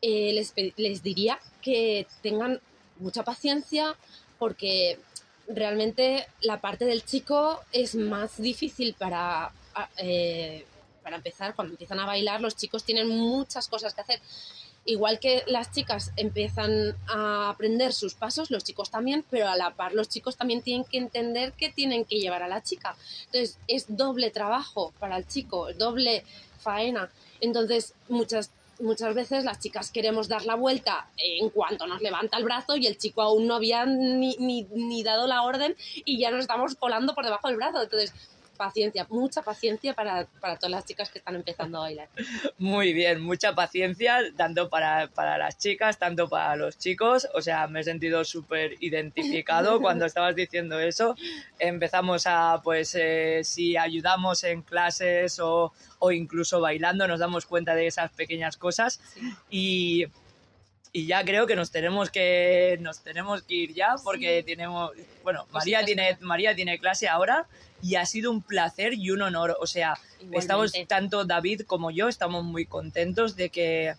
eh, 0.07 0.35
les, 0.35 0.53
les 0.77 1.03
diría 1.03 1.41
que 1.63 2.07
tengan 2.21 2.61
mucha 2.99 3.23
paciencia 3.23 3.97
porque 4.39 4.99
realmente 5.49 6.27
la 6.43 6.61
parte 6.61 6.85
del 6.85 7.07
chico 7.07 7.61
es 7.73 7.95
más 7.95 8.37
difícil 8.37 8.95
para, 8.99 9.51
eh, 9.97 10.67
para 11.03 11.17
empezar. 11.17 11.55
Cuando 11.55 11.73
empiezan 11.73 12.01
a 12.01 12.05
bailar, 12.05 12.43
los 12.43 12.55
chicos 12.55 12.85
tienen 12.85 13.09
muchas 13.09 13.67
cosas 13.67 13.95
que 13.95 14.03
hacer. 14.03 14.21
Igual 14.85 15.21
que 15.21 15.43
las 15.47 15.73
chicas 15.73 16.13
empiezan 16.17 16.95
a 17.09 17.49
aprender 17.49 17.95
sus 17.95 18.13
pasos, 18.13 18.51
los 18.51 18.63
chicos 18.63 18.91
también, 18.91 19.25
pero 19.31 19.49
a 19.49 19.57
la 19.57 19.71
par 19.71 19.95
los 19.95 20.11
chicos 20.11 20.37
también 20.37 20.61
tienen 20.61 20.85
que 20.85 20.99
entender 20.99 21.55
que 21.55 21.71
tienen 21.71 22.05
que 22.05 22.17
llevar 22.17 22.43
a 22.43 22.49
la 22.49 22.63
chica. 22.63 22.95
Entonces 23.25 23.57
es 23.69 23.87
doble 23.89 24.31
trabajo 24.31 24.93
para 25.01 25.17
el 25.17 25.27
chico, 25.27 25.73
doble 25.73 26.25
faena. 26.61 27.11
Entonces 27.41 27.95
muchas, 28.11 28.51
muchas 28.81 29.15
veces 29.15 29.45
las 29.45 29.61
chicas 29.61 29.91
queremos 29.91 30.29
dar 30.29 30.45
la 30.45 30.55
vuelta 30.55 31.09
en 31.17 31.51
cuanto 31.51 31.87
nos 31.87 32.01
levanta 32.03 32.37
el 32.37 32.45
brazo 32.45 32.77
y 32.77 32.87
el 32.87 32.99
chico 32.99 33.23
aún 33.23 33.47
no 33.47 33.55
había 33.55 33.87
ni, 33.87 34.37
ni, 34.39 34.67
ni 34.73 35.03
dado 35.03 35.27
la 35.27 35.43
orden 35.43 35.77
y 36.05 36.19
ya 36.19 36.31
nos 36.31 36.41
estamos 36.41 36.75
colando 36.75 37.15
por 37.15 37.25
debajo 37.25 37.49
del 37.49 37.57
brazo. 37.57 37.83
Entonces 37.83 38.13
paciencia, 38.55 39.07
mucha 39.11 39.43
paciencia 39.43 39.95
para, 39.95 40.27
para 40.41 40.57
todas 40.57 40.71
las 40.71 40.85
chicas 40.85 41.11
que 41.11 41.19
están 41.19 41.35
empezando 41.35 41.79
a 41.79 41.83
bailar. 41.83 42.09
Muy 42.59 42.93
bien, 42.93 43.21
mucha 43.21 43.55
paciencia, 43.55 44.21
tanto 44.37 44.69
para, 44.69 45.09
para 45.09 45.39
las 45.39 45.59
chicas, 45.59 45.99
tanto 45.99 46.29
para 46.29 46.57
los 46.57 46.79
chicos. 46.79 47.29
O 47.35 47.43
sea, 47.43 47.67
me 47.67 47.81
he 47.81 47.85
sentido 47.85 48.25
súper 48.25 48.77
identificado 48.81 49.81
cuando 49.83 50.07
estabas 50.07 50.35
diciendo 50.35 50.81
eso. 50.81 51.17
Empezamos 51.59 52.27
a, 52.27 52.61
pues, 52.63 52.95
eh, 52.95 53.41
si 53.45 53.77
ayudamos 53.77 54.45
en 54.45 54.63
clases 54.63 55.39
o, 55.39 55.73
o 55.99 56.13
incluso 56.13 56.61
bailando, 56.61 57.07
nos 57.09 57.21
damos 57.21 57.47
cuenta 57.47 57.75
de 57.75 57.87
esas 57.87 58.11
pequeñas 58.13 58.57
cosas. 58.57 59.01
Y, 59.51 60.07
y 60.97 61.07
ya 61.07 61.25
creo 61.25 61.49
que 61.49 61.57
nos 61.57 61.73
tenemos 61.73 62.09
que, 62.09 62.79
nos 62.81 63.01
tenemos 63.01 63.43
que 63.43 63.55
ir 63.55 63.75
ya 63.75 63.97
porque 64.05 64.45
tenemos, 64.45 64.93
bueno, 65.25 65.45
María 65.51 65.85
tiene, 65.85 66.17
María 66.21 66.55
tiene 66.55 66.79
clase 66.79 67.09
ahora 67.09 67.49
y 67.83 67.97
ha 67.97 68.07
sido 68.07 68.31
un 68.31 68.43
placer 68.43 68.95
y 68.95 69.11
un 69.11 69.21
honor. 69.21 69.57
O 69.61 69.67
sea, 69.67 69.99
Estamos, 70.31 70.73
tanto 70.87 71.25
David 71.25 71.63
como 71.63 71.91
yo, 71.91 72.09
estamos 72.09 72.45
muy 72.45 72.65
contentos 72.65 73.35
de 73.35 73.51
que, 73.51 73.97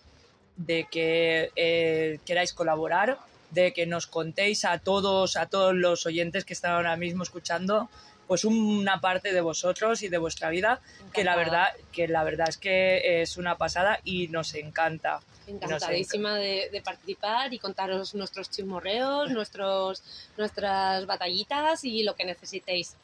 de 0.56 0.88
que 0.90 1.50
eh, 1.54 2.18
queráis 2.24 2.54
colaborar, 2.54 3.18
de 3.50 3.74
que 3.74 3.84
nos 3.84 4.06
contéis 4.06 4.64
a 4.64 4.78
todos, 4.78 5.36
a 5.36 5.46
todos 5.50 5.74
los 5.74 6.06
oyentes 6.06 6.46
que 6.46 6.54
están 6.54 6.72
ahora 6.72 6.96
mismo 6.96 7.22
escuchando, 7.22 7.90
pues 8.26 8.46
una 8.46 9.02
parte 9.02 9.34
de 9.34 9.42
vosotros 9.42 10.02
y 10.02 10.08
de 10.08 10.16
vuestra 10.16 10.48
vida, 10.48 10.80
que 11.12 11.24
la 11.24 11.36
verdad, 11.36 11.68
que 11.92 12.08
la 12.08 12.24
verdad 12.24 12.48
es 12.48 12.56
que 12.56 13.20
es 13.20 13.36
una 13.36 13.58
pasada 13.58 14.00
y 14.02 14.28
nos 14.28 14.54
encanta. 14.54 15.20
Encantadísima 15.46 16.34
de, 16.36 16.68
de 16.72 16.80
participar 16.82 17.54
y 17.54 17.58
contaros 17.58 18.14
nuestros 18.14 18.50
chismorreos, 18.50 19.30
nuestros, 19.30 20.02
nuestras 20.36 21.06
batallitas 21.06 21.84
y 21.84 22.02
lo 22.02 22.16
que 22.16 22.24
necesitéis. 22.24 22.96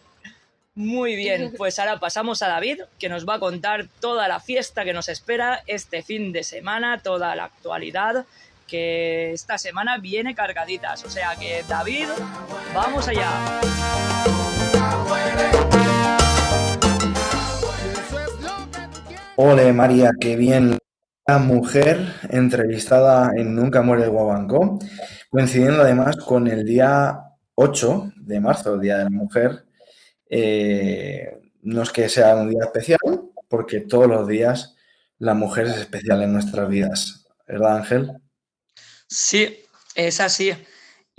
Muy 0.75 1.17
bien, 1.17 1.53
pues 1.59 1.79
ahora 1.79 1.99
pasamos 1.99 2.43
a 2.43 2.49
David, 2.49 2.81
que 2.99 3.09
nos 3.09 3.29
va 3.29 3.35
a 3.35 3.39
contar 3.39 3.89
toda 4.01 4.29
la 4.29 4.41
fiesta 4.41 4.85
que 4.85 4.93
nos 4.93 5.09
espera 5.09 5.63
este 5.67 6.03
fin 6.03 6.33
de 6.33 6.43
semana, 6.43 7.03
toda 7.03 7.35
la 7.37 7.45
actualidad, 7.45 8.25
que 8.67 9.33
esta 9.33 9.59
semana 9.59 9.99
viene 9.99 10.35
cargaditas. 10.35 11.05
O 11.05 11.11
sea 11.11 11.37
que, 11.37 11.63
David, 11.69 12.09
vamos 12.75 13.07
allá. 13.09 13.61
Ole 19.37 19.73
María, 19.73 20.13
qué 20.19 20.37
bien. 20.37 20.79
La 21.27 21.39
mujer 21.39 21.99
entrevistada 22.31 23.31
en 23.37 23.55
Nunca 23.55 23.83
muere 23.83 24.05
el 24.05 24.11
Guabanco, 24.11 24.79
coincidiendo 25.31 25.83
además 25.83 26.17
con 26.17 26.49
el 26.49 26.65
día 26.65 27.17
8 27.55 28.13
de 28.17 28.41
marzo, 28.41 28.75
el 28.75 28.81
Día 28.81 28.99
de 28.99 29.05
la 29.05 29.11
Mujer. 29.11 29.65
Eh, 30.29 31.39
no 31.63 31.83
es 31.83 31.91
que 31.91 32.09
sea 32.09 32.35
un 32.35 32.51
día 32.51 32.65
especial, 32.65 32.99
porque 33.49 33.81
todos 33.81 34.09
los 34.09 34.27
días 34.27 34.75
la 35.19 35.35
mujer 35.35 35.67
es 35.67 35.77
especial 35.77 36.23
en 36.23 36.33
nuestras 36.33 36.69
vidas. 36.69 37.27
¿Verdad, 37.47 37.77
Ángel? 37.77 38.11
Sí, 39.07 39.59
es 39.95 40.21
así. 40.21 40.53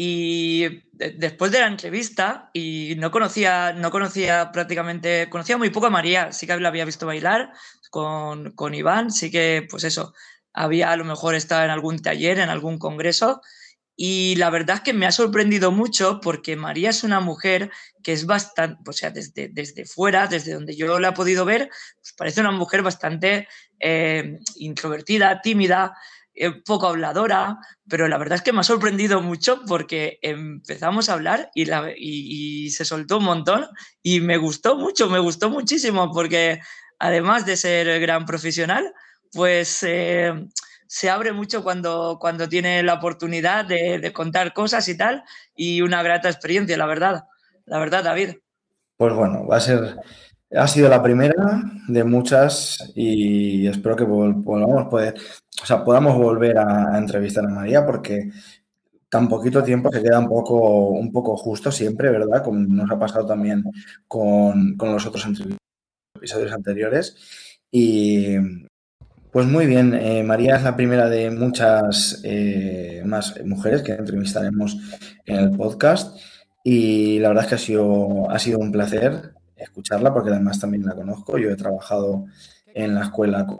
Y 0.05 0.81
de- 0.91 1.11
después 1.17 1.51
de 1.51 1.59
la 1.61 1.67
entrevista, 1.67 2.49
y 2.53 2.95
no 2.97 3.09
conocía, 3.11 3.71
no 3.73 3.89
conocía 3.89 4.51
prácticamente, 4.51 5.29
conocía 5.29 5.57
muy 5.57 5.69
poco 5.69 5.85
a 5.87 5.89
María, 5.89 6.31
sí 6.33 6.45
que 6.45 6.59
la 6.59 6.67
había 6.69 6.83
visto 6.85 7.05
bailar 7.05 7.51
con, 7.89 8.51
con 8.51 8.73
Iván, 8.75 9.11
sí 9.11 9.31
que, 9.31 9.65
pues 9.69 9.85
eso, 9.85 10.13
había 10.53 10.91
a 10.91 10.97
lo 10.97 11.05
mejor 11.05 11.35
estado 11.35 11.63
en 11.63 11.69
algún 11.71 11.99
taller, 12.01 12.39
en 12.39 12.49
algún 12.49 12.77
congreso, 12.79 13.41
y 13.95 14.35
la 14.37 14.49
verdad 14.49 14.77
es 14.77 14.81
que 14.81 14.93
me 14.93 15.05
ha 15.05 15.11
sorprendido 15.11 15.71
mucho 15.71 16.19
porque 16.21 16.55
María 16.57 16.89
es 16.89 17.03
una 17.03 17.19
mujer 17.21 17.71
que 18.03 18.11
es 18.13 18.25
bastante, 18.25 18.81
o 18.89 18.93
sea, 18.93 19.11
desde, 19.11 19.49
desde 19.49 19.85
fuera, 19.85 20.27
desde 20.27 20.53
donde 20.53 20.75
yo 20.75 20.99
la 20.99 21.09
he 21.09 21.13
podido 21.13 21.45
ver, 21.45 21.69
pues 22.01 22.13
parece 22.17 22.41
una 22.41 22.51
mujer 22.51 22.81
bastante 22.81 23.47
eh, 23.79 24.39
introvertida, 24.57 25.41
tímida, 25.41 25.95
eh, 26.35 26.51
poco 26.65 26.87
habladora, 26.87 27.57
pero 27.87 28.07
la 28.07 28.17
verdad 28.17 28.37
es 28.37 28.41
que 28.41 28.53
me 28.53 28.61
ha 28.61 28.63
sorprendido 28.63 29.21
mucho 29.21 29.61
porque 29.67 30.17
empezamos 30.21 31.07
a 31.07 31.13
hablar 31.13 31.51
y, 31.53 31.65
la, 31.65 31.91
y, 31.95 32.71
se 32.71 32.85
soltó 32.85 33.17
un 33.17 33.25
montón 33.25 33.67
y 34.01 34.19
me 34.19 34.37
gustó 34.37 34.75
mucho, 34.75 35.09
me 35.09 35.19
gustó 35.19 35.51
muchísimo 35.51 36.11
porque 36.11 36.59
además 36.97 37.45
de 37.45 37.55
ser 37.55 37.99
gran 37.99 38.25
profesional, 38.25 38.93
pues 39.31 39.83
eh, 39.83 40.33
se 40.87 41.09
abre 41.09 41.33
mucho 41.33 41.63
cuando, 41.63 42.17
cuando 42.19 42.49
tiene 42.49 42.81
la 42.81 42.95
oportunidad 42.95 43.65
de, 43.65 43.99
de, 43.99 44.13
contar 44.13 44.53
cosas 44.53 44.87
y 44.87 44.97
tal 44.97 45.23
y 45.55 45.81
una 45.81 46.01
grata 46.01 46.29
experiencia, 46.29 46.77
la 46.77 46.87
verdad, 46.87 47.25
la 47.65 47.77
verdad, 47.77 48.03
David. 48.03 48.37
Pues 48.97 49.13
bueno, 49.13 49.45
va 49.45 49.57
a 49.57 49.59
ser, 49.59 49.97
ha 50.55 50.67
sido 50.67 50.89
la 50.89 51.01
primera 51.01 51.63
de 51.87 52.03
muchas 52.03 52.91
y 52.95 53.67
espero 53.67 53.95
que 53.95 54.03
volvamos 54.03 54.87
poder, 54.89 55.15
o 55.61 55.65
sea, 55.65 55.83
podamos 55.83 56.15
volver 56.17 56.57
a, 56.57 56.97
entrevistar 56.97 57.45
a 57.45 57.49
María 57.49 57.85
porque 57.85 58.31
tan 59.09 59.27
poquito 59.27 59.63
tiempo 59.63 59.91
se 59.91 60.01
queda 60.01 60.19
un 60.19 60.27
poco, 60.27 60.89
un 60.89 61.11
poco 61.11 61.37
justo 61.37 61.71
siempre, 61.71 62.09
¿verdad? 62.09 62.43
Como 62.43 62.59
nos 62.59 62.89
ha 62.91 62.99
pasado 62.99 63.25
también 63.25 63.63
con, 64.07 64.75
con 64.75 64.91
los 64.93 65.05
otros 65.05 65.27
episodios 66.15 66.51
anteriores. 66.51 67.15
Y 67.71 68.37
pues 69.31 69.47
muy 69.47 69.65
bien, 69.65 69.95
eh, 69.95 70.23
María 70.23 70.57
es 70.57 70.63
la 70.63 70.75
primera 70.75 71.09
de 71.09 71.31
muchas 71.31 72.21
eh, 72.23 73.01
más 73.05 73.33
mujeres 73.43 73.81
que 73.81 73.93
entrevistaremos 73.93 74.77
en 75.25 75.35
el 75.37 75.51
podcast 75.57 76.19
y 76.63 77.19
la 77.19 77.29
verdad 77.29 77.45
es 77.45 77.49
que 77.49 77.55
ha 77.55 77.57
sido, 77.57 78.29
ha 78.29 78.37
sido 78.37 78.59
un 78.59 78.71
placer 78.71 79.33
escucharla 79.63 80.13
porque 80.13 80.29
además 80.31 80.59
también 80.59 80.85
la 80.85 80.95
conozco. 80.95 81.37
Yo 81.37 81.49
he 81.49 81.55
trabajado 81.55 82.25
en 82.73 82.95
la 82.95 83.03
escuela 83.03 83.45
con, 83.45 83.57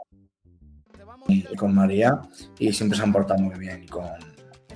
con 1.56 1.74
María 1.74 2.20
y 2.58 2.72
siempre 2.72 2.96
se 2.98 3.04
han 3.04 3.12
portado 3.12 3.40
muy 3.40 3.58
bien 3.58 3.86
con, 3.88 4.06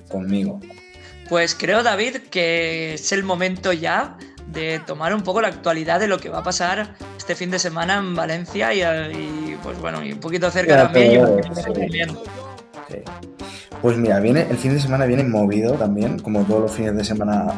conmigo. 0.09 0.59
Pues 1.29 1.53
creo, 1.55 1.83
David, 1.83 2.17
que 2.31 2.95
es 2.95 3.11
el 3.11 3.23
momento 3.23 3.71
ya 3.71 4.17
de 4.47 4.79
tomar 4.79 5.13
un 5.13 5.21
poco 5.21 5.41
la 5.41 5.49
actualidad 5.49 5.99
de 5.99 6.07
lo 6.07 6.17
que 6.17 6.29
va 6.29 6.39
a 6.39 6.43
pasar 6.43 6.95
este 7.17 7.35
fin 7.35 7.51
de 7.51 7.59
semana 7.59 7.97
en 7.97 8.15
Valencia 8.15 8.73
y, 8.73 8.81
y 8.81 9.57
pues 9.61 9.79
bueno, 9.79 10.03
y 10.03 10.11
un 10.13 10.19
poquito 10.19 10.49
cerca 10.49 10.75
Ya, 10.75 10.83
también. 10.91 11.21
pero. 11.91 12.23
Sí. 12.89 12.97
Pues 13.83 13.95
mira, 13.97 14.19
viene, 14.19 14.47
el 14.49 14.57
fin 14.57 14.73
de 14.73 14.79
semana 14.79 15.05
viene 15.05 15.23
movido 15.23 15.73
también, 15.73 16.17
como 16.19 16.43
todos 16.45 16.61
los 16.61 16.71
fines 16.71 16.95
de 16.95 17.03
semana 17.03 17.53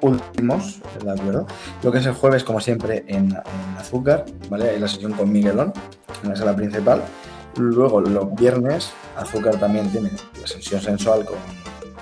últimos, 0.00 0.80
¿de 1.02 1.10
acuerdo? 1.10 1.46
Lo 1.82 1.92
que 1.92 1.98
es 1.98 2.06
el 2.06 2.12
jueves, 2.12 2.44
como 2.44 2.60
siempre, 2.60 3.04
en, 3.08 3.36
Azúcar, 3.78 4.24
¿vale? 4.48 4.70
Hay 4.70 4.80
la 4.80 4.88
sesión 4.88 5.12
con 5.12 5.30
Miguelón, 5.30 5.72
en 6.22 6.30
la 6.30 6.36
sala 6.36 6.56
principal. 6.56 7.02
Luego, 7.56 8.00
los 8.00 8.34
viernes, 8.34 8.92
Azúcar 9.16 9.58
también 9.58 9.90
tiene 9.90 10.10
la 10.40 10.46
sesión 10.46 10.80
sensual 10.80 11.24
con, 11.24 11.36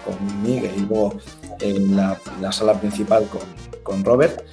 con 0.04 0.42
Miguel 0.42 0.72
y 0.76 0.80
luego 0.80 1.14
en 1.60 1.96
la, 1.96 2.18
la, 2.40 2.52
sala 2.52 2.74
principal 2.74 3.26
con, 3.28 3.42
con 3.82 4.04
Robert. 4.04 4.44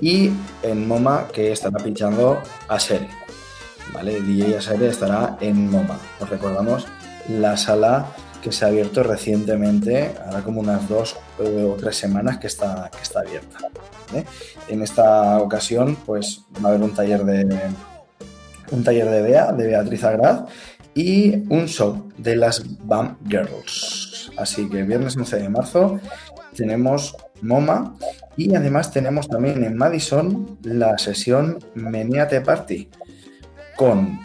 y 0.00 0.30
en 0.62 0.86
MoMA 0.86 1.26
que 1.32 1.52
estará 1.52 1.82
pinchando 1.82 2.38
a 2.68 2.78
Sere. 2.78 3.08
¿Vale? 3.92 4.20
DJ 4.20 4.60
Sere 4.60 4.88
estará 4.88 5.36
en 5.40 5.70
MoMA. 5.70 5.98
Os 6.20 6.28
recordamos 6.28 6.86
la 7.28 7.56
sala 7.56 8.06
se 8.52 8.64
ha 8.64 8.68
abierto 8.68 9.02
recientemente, 9.02 10.12
ahora 10.26 10.42
como 10.42 10.60
unas 10.60 10.88
dos 10.88 11.16
o 11.38 11.76
tres 11.78 11.96
semanas 11.96 12.38
que 12.38 12.46
está, 12.46 12.90
que 12.94 13.02
está 13.02 13.20
abierta. 13.20 13.58
En 14.68 14.82
esta 14.82 15.38
ocasión, 15.38 15.96
pues 16.06 16.42
va 16.64 16.70
a 16.70 16.72
haber 16.72 16.82
un 16.82 16.94
taller 16.94 17.24
de 17.24 17.70
un 18.70 18.84
taller 18.84 19.08
de 19.08 19.22
Bea, 19.22 19.52
de 19.52 19.66
Beatriz 19.66 20.04
Agrad, 20.04 20.46
y 20.94 21.46
un 21.48 21.66
show 21.66 22.10
de 22.18 22.36
las 22.36 22.62
BAM 22.84 23.16
Girls. 23.28 24.32
Así 24.36 24.68
que 24.68 24.82
viernes 24.82 25.16
11 25.16 25.36
de 25.38 25.48
marzo 25.48 26.00
tenemos 26.54 27.16
MoMA 27.40 27.94
y 28.36 28.54
además 28.54 28.90
tenemos 28.90 29.28
también 29.28 29.62
en 29.64 29.76
Madison 29.76 30.58
la 30.62 30.98
sesión 30.98 31.58
Meniate 31.74 32.40
Party 32.40 32.88
con 33.76 34.20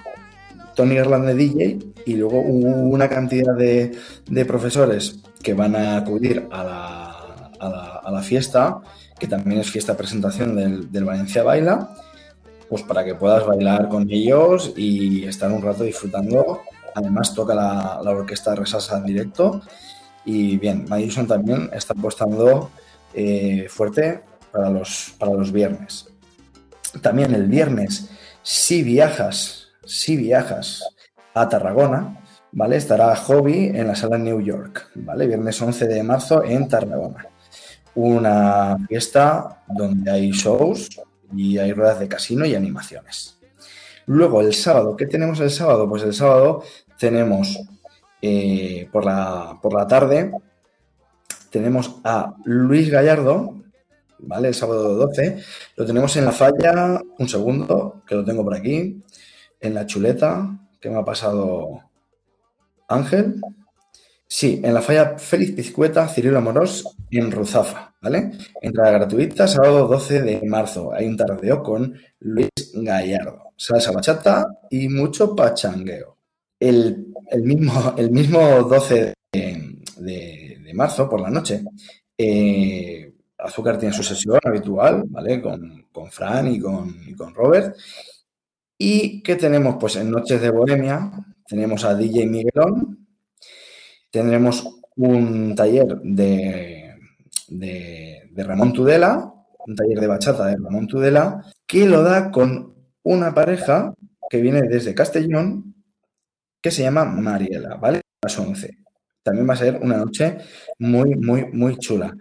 Tony 0.76 0.96
Irlande 0.96 1.36
DJ 1.36 1.80
y 2.06 2.16
luego 2.16 2.40
una 2.40 3.10
cantidad 3.10 3.56
de, 3.56 3.96
profesores 4.46 5.20
que 5.42 5.54
van 5.54 5.76
a 5.76 5.98
acudir 5.98 6.48
a 6.52 6.64
la, 8.12 8.22
fiesta, 8.22 8.80
que 9.20 9.28
también 9.28 9.60
es 9.60 9.70
fiesta 9.70 9.98
presentación 9.98 10.56
del, 10.56 11.04
Valencia 11.04 11.44
Baila 11.44 11.90
pues 12.70 12.84
para 12.84 13.04
que 13.04 13.14
puedas 13.14 13.46
bailar 13.46 13.88
con 13.90 14.10
ellos 14.10 14.74
y 14.76 15.26
estar 15.26 15.52
un 15.52 15.62
rato 15.62 15.84
disfrutando. 15.84 16.62
Además 16.96 17.36
toca 17.36 17.54
la, 17.54 18.00
orquesta 18.02 18.56
Resasa 18.56 18.98
en 18.98 19.06
directo 19.06 19.62
y 20.26 20.58
bien, 20.58 20.86
Madison 20.88 21.28
también 21.28 21.70
está 21.74 21.94
apostando 21.94 22.72
eh, 23.14 23.68
fuerte 23.70 24.22
para 24.52 24.70
los, 24.70 25.14
para 25.20 25.34
los 25.34 25.52
viernes. 25.52 26.08
También 27.02 27.34
el 27.34 27.48
viernes, 27.48 28.10
si 28.44 28.84
viajas, 28.84 29.62
si 29.86 30.17
viajas 30.17 30.84
a 31.34 31.50
Tarragona, 31.50 32.24
¿vale? 32.52 32.78
Estará 32.78 33.15
Hobby 33.15 33.72
en 33.74 33.88
la 33.88 33.96
sala 33.96 34.17
New 34.17 34.41
York, 34.41 34.89
¿vale? 34.96 35.28
Viernes 35.28 35.62
11 35.62 35.88
de 35.88 36.04
marzo 36.04 36.43
en 36.43 36.67
Tarragona. 36.67 37.28
Una 37.96 38.78
fiesta 38.88 39.63
donde 39.67 40.12
hay 40.12 40.32
shows, 40.32 40.89
y 41.36 41.58
hay 41.58 41.74
ruedas 41.74 42.00
de 42.00 42.08
casino 42.08 42.46
y 42.46 42.56
animaciones. 42.56 43.38
Luego 44.06 44.41
el 44.41 44.54
sábado, 44.54 44.96
¿qué 44.96 45.06
tenemos 45.06 45.39
el 45.39 45.50
sábado? 45.50 45.88
Pues 45.88 46.04
el 46.04 46.13
sábado 46.13 46.63
tenemos 46.98 47.60
eh, 48.22 48.88
por, 48.91 49.06
la, 49.06 49.58
por 49.62 49.74
la 49.74 49.88
tarde, 49.88 50.32
tenemos 51.50 52.00
a 52.04 52.34
Luis 52.46 52.89
Gallardo, 52.89 53.62
¿vale? 54.19 54.50
El 54.50 54.54
sábado 54.54 54.96
12, 54.96 55.38
lo 55.78 55.86
tenemos 55.86 56.15
en 56.17 56.26
la 56.26 56.32
falla, 56.32 57.02
un 57.17 57.30
segundo, 57.30 58.02
que 58.08 58.15
lo 58.15 58.26
tengo 58.26 58.43
por 58.43 58.56
aquí, 58.56 59.02
en 59.63 59.73
la 59.73 59.86
chuleta, 59.86 60.60
que 60.80 60.89
me 60.89 60.99
ha 60.99 61.06
pasado 61.06 61.80
Ángel. 62.88 63.41
Sí, 64.28 64.62
en 64.63 64.73
la 64.73 64.82
falla 64.82 65.17
Félix 65.17 65.52
Pizcueta, 65.54 66.08
Cirilo 66.08 66.38
Amorós, 66.38 66.84
en 67.12 67.32
Ruzafa, 67.32 67.95
¿vale? 68.02 68.32
Entrada 68.62 68.91
gratuita, 68.91 69.47
sábado 69.47 69.88
12 69.88 70.21
de 70.21 70.41
marzo. 70.45 70.91
Hay 70.93 71.08
un 71.08 71.15
tardeo 71.15 71.63
con 71.63 71.95
Luis 72.19 72.49
Gallardo. 72.73 73.54
Salsa 73.56 73.91
bachata 73.91 74.45
y 74.69 74.89
mucho 74.89 75.36
pachangueo. 75.36 76.17
El, 76.60 77.13
mismo, 77.41 77.93
el 77.97 78.12
mismo 78.12 78.39
12 78.63 79.13
de, 79.32 80.71
marzo, 80.73 81.08
por 81.08 81.21
la 81.21 81.30
noche, 81.30 81.63
eh, 82.17 83.13
Azúcar 83.38 83.78
tiene 83.78 83.93
su 83.93 84.04
sesión 84.04 84.39
habitual, 84.43 85.04
¿vale? 85.08 85.41
Con, 85.41 85.86
Fran 86.10 86.52
y 86.52 86.60
con, 86.60 86.95
y 87.08 87.13
con 87.13 87.34
Robert. 87.36 87.76
¿Y 88.78 89.22
qué 89.24 89.36
tenemos? 89.36 89.78
Pues 89.80 89.96
en 89.96 90.12
Noches 90.12 90.42
de 90.42 90.50
Bohemia 90.50 91.12
tenemos 91.48 91.86
a 91.86 91.96
DJ 91.96 92.26
Miguelón, 92.28 93.08
tendremos 94.10 94.82
un 94.96 95.56
taller 95.56 96.00
de, 96.04 96.96
de, 97.48 98.44
Ramón 98.44 98.74
Tudela, 98.74 99.34
un 99.66 99.76
taller 99.76 100.00
de 100.00 100.08
bachata 100.08 100.46
de 100.48 100.58
Ramón 100.58 100.88
Tudela, 100.88 101.44
que 101.66 101.86
lo 101.86 102.04
da 102.04 102.32
con 102.32 102.74
una 103.04 103.34
pareja 103.34 103.94
que 104.30 104.42
viene 104.42 104.64
desde 104.64 104.96
Castellón, 104.96 105.76
que 106.62 106.72
se 106.72 106.84
llama 106.84 107.06
Mariela, 107.06 107.76
¿vale? 107.76 107.98
A 107.98 108.28
las 108.28 108.40
11. 108.40 108.78
También 109.22 109.48
va 109.48 109.54
a 109.54 109.58
ser 109.58 109.80
una 109.82 109.98
noche 109.98 110.38
muy, 110.80 111.16
muy, 111.16 111.46
muy 111.52 111.78
chula. 111.78 112.16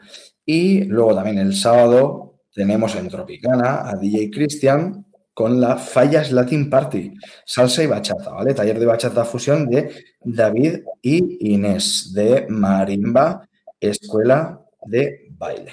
Y 0.44 0.84
luego 0.84 1.14
también 1.14 1.38
el 1.38 1.54
sábado 1.54 2.40
tenemos 2.54 2.94
en 2.96 3.08
Tropicana 3.08 3.88
a 3.88 3.96
DJ 3.96 4.30
Cristian, 4.30 5.06
con 5.34 5.60
la 5.60 5.76
Fallas 5.76 6.30
Latin 6.30 6.68
Party, 6.68 7.14
salsa 7.44 7.82
y 7.82 7.86
bachata, 7.86 8.30
¿vale? 8.30 8.54
Taller 8.54 8.78
de 8.78 8.86
bachata 8.86 9.24
fusión 9.24 9.68
de 9.68 9.90
David 10.20 10.80
y 11.00 11.52
Inés, 11.54 12.12
de 12.14 12.46
Marimba 12.48 13.48
Escuela 13.80 14.60
de 14.84 15.28
Baile. 15.30 15.72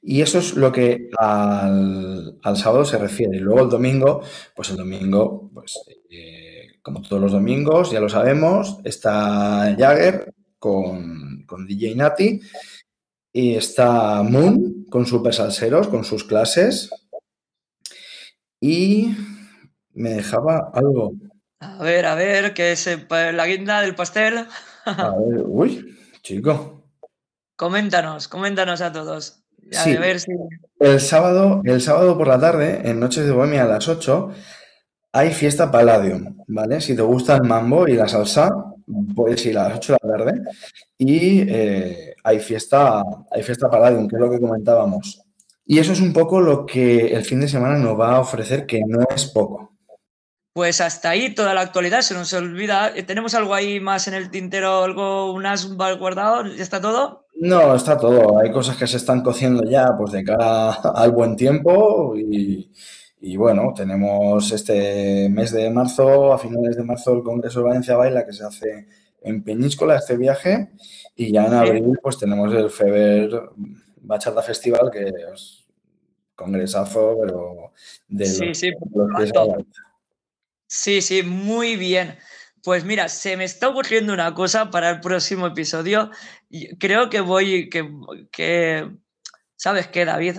Y 0.00 0.20
eso 0.20 0.38
es 0.38 0.54
lo 0.54 0.70
que 0.70 1.08
al, 1.18 2.38
sábado 2.56 2.84
se 2.84 2.98
refiere. 2.98 3.36
Y 3.36 3.40
luego 3.40 3.62
el 3.62 3.70
domingo, 3.70 4.22
pues 4.54 4.70
el 4.70 4.76
domingo, 4.76 5.50
pues 5.52 5.80
eh, 6.10 6.78
como 6.82 7.00
todos 7.00 7.20
los 7.20 7.32
domingos, 7.32 7.90
ya 7.90 8.00
lo 8.00 8.08
sabemos, 8.08 8.78
está 8.84 9.74
Jagger 9.78 10.32
con, 10.58 11.44
con 11.46 11.66
DJ 11.66 11.94
Nati 11.96 12.40
y 13.32 13.54
está 13.54 14.22
Moon 14.22 14.86
con 14.90 15.06
super 15.06 15.34
salseros, 15.34 15.88
con 15.88 16.04
sus 16.04 16.24
clases, 16.24 16.90
y 18.66 19.14
me 19.92 20.14
dejaba 20.14 20.70
algo. 20.72 21.12
A 21.60 21.82
ver, 21.82 22.06
a 22.06 22.14
ver, 22.14 22.54
¿qué 22.54 22.72
es 22.72 22.88
la 23.10 23.46
guinda 23.46 23.82
del 23.82 23.94
pastel? 23.94 24.46
A 24.86 25.10
ver, 25.18 25.42
uy, 25.46 25.98
chico. 26.22 26.88
Coméntanos, 27.56 28.26
coméntanos 28.26 28.80
a 28.80 28.90
todos. 28.90 29.44
A 29.76 29.84
ver 29.84 30.18
si... 30.18 30.32
el, 30.80 30.98
sábado, 31.00 31.60
el 31.64 31.82
sábado 31.82 32.16
por 32.16 32.26
la 32.26 32.40
tarde, 32.40 32.80
en 32.88 33.00
Noches 33.00 33.26
de 33.26 33.32
Bohemia 33.32 33.64
a 33.64 33.68
las 33.68 33.86
8, 33.86 34.30
hay 35.12 35.34
fiesta 35.34 35.70
Palladium, 35.70 36.38
¿vale? 36.48 36.80
Si 36.80 36.96
te 36.96 37.02
gusta 37.02 37.36
el 37.36 37.42
mambo 37.42 37.86
y 37.86 37.94
la 37.94 38.08
salsa, 38.08 38.50
puedes 39.14 39.44
ir 39.44 39.58
a 39.58 39.68
las 39.68 39.76
8 39.76 39.96
de 40.02 40.08
la 40.08 40.16
tarde. 40.16 40.42
Y 40.96 41.40
eh, 41.50 42.14
hay 42.24 42.40
fiesta, 42.40 43.02
hay 43.30 43.42
fiesta 43.42 43.70
Palladium, 43.70 44.08
que 44.08 44.16
es 44.16 44.20
lo 44.20 44.30
que 44.30 44.40
comentábamos. 44.40 45.23
Y 45.66 45.78
eso 45.78 45.92
es 45.92 46.00
un 46.00 46.12
poco 46.12 46.40
lo 46.40 46.66
que 46.66 47.08
el 47.08 47.24
fin 47.24 47.40
de 47.40 47.48
semana 47.48 47.78
nos 47.78 47.98
va 47.98 48.16
a 48.16 48.20
ofrecer, 48.20 48.66
que 48.66 48.80
no 48.86 49.00
es 49.14 49.26
poco. 49.26 49.72
Pues 50.52 50.80
hasta 50.80 51.10
ahí 51.10 51.34
toda 51.34 51.54
la 51.54 51.62
actualidad, 51.62 52.02
se 52.02 52.14
nos 52.14 52.32
olvida. 52.32 52.92
¿Tenemos 53.06 53.34
algo 53.34 53.54
ahí 53.54 53.80
más 53.80 54.06
en 54.06 54.14
el 54.14 54.30
tintero, 54.30 54.84
algo, 54.84 55.32
un 55.32 55.46
as 55.46 55.66
guardado? 55.74 56.46
¿Ya 56.46 56.62
está 56.62 56.80
todo? 56.80 57.26
No, 57.36 57.74
está 57.74 57.98
todo. 57.98 58.38
Hay 58.38 58.52
cosas 58.52 58.76
que 58.76 58.86
se 58.86 58.98
están 58.98 59.22
cociendo 59.22 59.64
ya 59.64 59.96
pues 59.98 60.12
de 60.12 60.22
cara 60.22 60.72
al 60.94 61.10
buen 61.10 61.34
tiempo 61.34 62.14
y, 62.16 62.70
y 63.20 63.36
bueno, 63.36 63.72
tenemos 63.74 64.52
este 64.52 65.28
mes 65.30 65.50
de 65.50 65.70
marzo, 65.70 66.32
a 66.32 66.38
finales 66.38 66.76
de 66.76 66.84
marzo, 66.84 67.14
el 67.14 67.22
Congreso 67.22 67.60
de 67.60 67.64
Valencia 67.64 67.96
Baila 67.96 68.24
que 68.26 68.32
se 68.32 68.44
hace 68.44 68.86
en 69.22 69.42
Peñíscola, 69.42 69.96
este 69.96 70.18
viaje, 70.18 70.72
y 71.16 71.32
ya 71.32 71.46
en 71.46 71.54
abril 71.54 71.98
pues 72.02 72.18
tenemos 72.18 72.52
el 72.52 72.68
Feber 72.68 73.30
Bachata 74.04 74.42
Festival, 74.42 74.90
que 74.90 75.12
es 75.32 75.64
congresazo, 76.34 77.16
pero 77.20 77.72
de 78.08 78.26
sí, 78.26 78.54
sí, 78.54 78.72
sí, 80.66 81.00
sí, 81.00 81.22
muy 81.22 81.76
bien. 81.76 82.16
Pues 82.62 82.84
mira, 82.84 83.08
se 83.08 83.36
me 83.36 83.44
está 83.44 83.68
ocurriendo 83.68 84.12
una 84.12 84.32
cosa 84.34 84.70
para 84.70 84.90
el 84.90 85.00
próximo 85.00 85.46
episodio. 85.46 86.10
Creo 86.78 87.10
que 87.10 87.20
voy, 87.20 87.68
que, 87.68 87.88
que 88.32 88.90
¿sabes 89.56 89.88
qué, 89.88 90.04
David? 90.04 90.38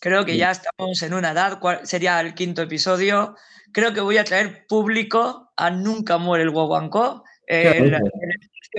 Creo 0.00 0.24
que 0.24 0.36
ya 0.36 0.50
estamos 0.52 1.02
en 1.02 1.14
una 1.14 1.32
edad, 1.32 1.58
sería 1.82 2.20
el 2.20 2.34
quinto 2.34 2.62
episodio. 2.62 3.34
Creo 3.72 3.92
que 3.92 4.00
voy 4.00 4.18
a 4.18 4.24
traer 4.24 4.66
público 4.68 5.52
a 5.56 5.70
Nunca 5.70 6.18
Muere 6.18 6.44
el 6.44 6.50
Guaguancó. 6.50 7.24
El, 7.46 7.96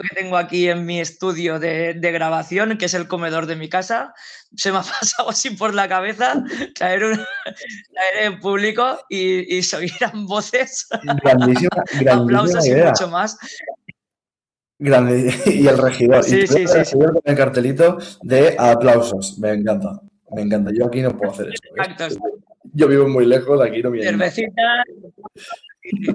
que 0.01 0.15
tengo 0.15 0.37
aquí 0.37 0.69
en 0.69 0.85
mi 0.85 0.99
estudio 0.99 1.59
de, 1.59 1.93
grabación, 1.93 2.77
que 2.77 2.85
es 2.85 2.93
el 2.93 3.07
comedor 3.07 3.45
de 3.45 3.55
mi 3.55 3.69
casa, 3.69 4.13
se 4.55 4.71
me 4.71 4.79
ha 4.79 4.81
pasado 4.99 5.29
así 5.29 5.51
por 5.51 5.73
la 5.73 5.87
cabeza 5.87 6.43
traer, 6.75 7.03
un, 7.03 7.19
en 8.21 8.39
público 8.39 8.99
y, 9.09 9.57
y 9.57 9.63
se 9.63 9.77
oirán 9.77 10.25
voces, 10.25 10.87
grandísima, 11.23 11.83
aplausos 12.11 12.65
y 12.67 12.75
mucho 12.75 13.07
más. 13.09 13.37
Grande. 14.79 15.33
Y 15.47 15.65
el 15.65 15.77
regidor. 15.77 16.23
Sí, 16.23 16.41
y 16.41 16.47
sí, 16.47 16.65
sí, 16.67 16.95
Con 16.95 17.19
el 17.23 17.35
cartelito 17.35 17.97
de 18.21 18.55
aplausos. 18.59 19.39
Me 19.39 19.53
encanta. 19.53 19.99
Me 20.35 20.43
encanta. 20.43 20.69
Yo 20.71 20.85
aquí 20.85 21.01
no 21.01 21.17
puedo 21.17 21.31
hacer 21.31 21.49
esto. 21.51 21.67
¿eh? 22.05 22.19
Yo 22.73 22.87
vivo 22.87 23.07
muy 23.07 23.25
lejos, 23.25 23.59
aquí 23.59 23.81
no 23.81 23.89
viene. 23.89 24.07
Cervecita 24.07 24.83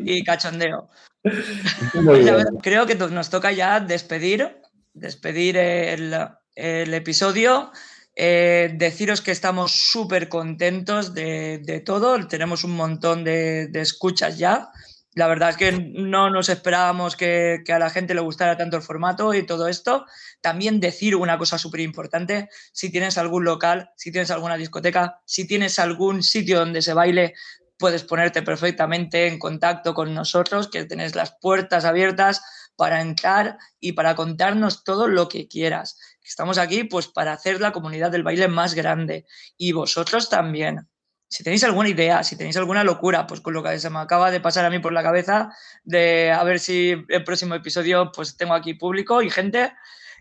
y 0.04 0.22
cachondeo. 0.24 0.88
Creo 2.62 2.86
que 2.86 2.94
nos 2.94 3.30
toca 3.30 3.52
ya 3.52 3.80
despedir, 3.80 4.56
despedir 4.92 5.56
el, 5.56 6.14
episodio. 6.56 7.70
Eh, 8.14 8.72
deciros 8.74 9.22
que 9.22 9.30
estamos 9.30 9.72
súper 9.72 10.28
contentos 10.28 11.14
de, 11.14 11.82
todo, 11.84 12.26
tenemos 12.26 12.64
un 12.64 12.72
montón 12.72 13.24
de, 13.24 13.70
escuchas 13.74 14.38
ya. 14.38 14.68
La 15.14 15.26
verdad 15.26 15.50
es 15.50 15.56
que 15.58 15.72
no 15.72 16.30
nos 16.30 16.48
esperábamos 16.48 17.16
que, 17.16 17.62
a 17.68 17.78
la 17.78 17.90
gente 17.90 18.14
le 18.14 18.22
gustara 18.22 18.56
tanto 18.56 18.78
el 18.78 18.82
formato 18.82 19.34
y 19.34 19.44
todo 19.44 19.68
esto. 19.68 20.06
También 20.40 20.80
decir 20.80 21.14
una 21.16 21.36
cosa 21.36 21.58
súper 21.58 21.80
importante, 21.80 22.48
si 22.72 22.90
tienes 22.90 23.18
algún 23.18 23.44
local, 23.44 23.90
si 23.94 24.10
tienes 24.10 24.30
alguna 24.30 24.56
discoteca, 24.56 25.20
si 25.26 25.46
tienes 25.46 25.78
algún 25.78 26.22
sitio 26.22 26.58
donde 26.58 26.80
se 26.80 26.94
baile, 26.94 27.34
puedes 27.82 28.04
ponerte 28.04 28.42
perfectamente 28.42 29.26
en 29.26 29.40
contacto 29.40 29.92
con 29.92 30.14
nosotros, 30.14 30.68
que 30.68 30.84
tenés 30.84 31.16
las 31.16 31.36
puertas 31.40 31.84
abiertas 31.84 32.40
para 32.76 33.00
entrar 33.00 33.58
y 33.80 33.94
para 33.94 34.14
contarnos 34.14 34.84
todo 34.84 35.08
lo 35.08 35.28
que 35.28 35.48
quieras. 35.48 35.98
Estamos 36.22 36.58
aquí 36.58 36.84
pues 36.84 37.08
para 37.08 37.32
hacer 37.32 37.60
la 37.60 37.72
comunidad 37.72 38.12
del 38.12 38.22
baile 38.22 38.46
más 38.46 38.74
grande 38.74 39.26
y 39.56 39.72
vosotros 39.72 40.30
también. 40.30 40.88
Si 41.26 41.42
tenéis 41.42 41.64
alguna 41.64 41.88
idea, 41.88 42.22
si 42.22 42.36
tenéis 42.36 42.56
alguna 42.56 42.84
locura, 42.84 43.26
pues 43.26 43.40
con 43.40 43.52
lo 43.52 43.64
que 43.64 43.76
se 43.80 43.90
me 43.90 43.98
acaba 43.98 44.30
de 44.30 44.38
pasar 44.38 44.64
a 44.64 44.70
mí 44.70 44.78
por 44.78 44.92
la 44.92 45.02
cabeza, 45.02 45.50
de 45.82 46.30
a 46.30 46.44
ver 46.44 46.60
si 46.60 47.04
el 47.08 47.24
próximo 47.24 47.56
episodio 47.56 48.12
pues 48.12 48.36
tengo 48.36 48.54
aquí 48.54 48.74
público 48.74 49.22
y 49.22 49.28
gente 49.28 49.72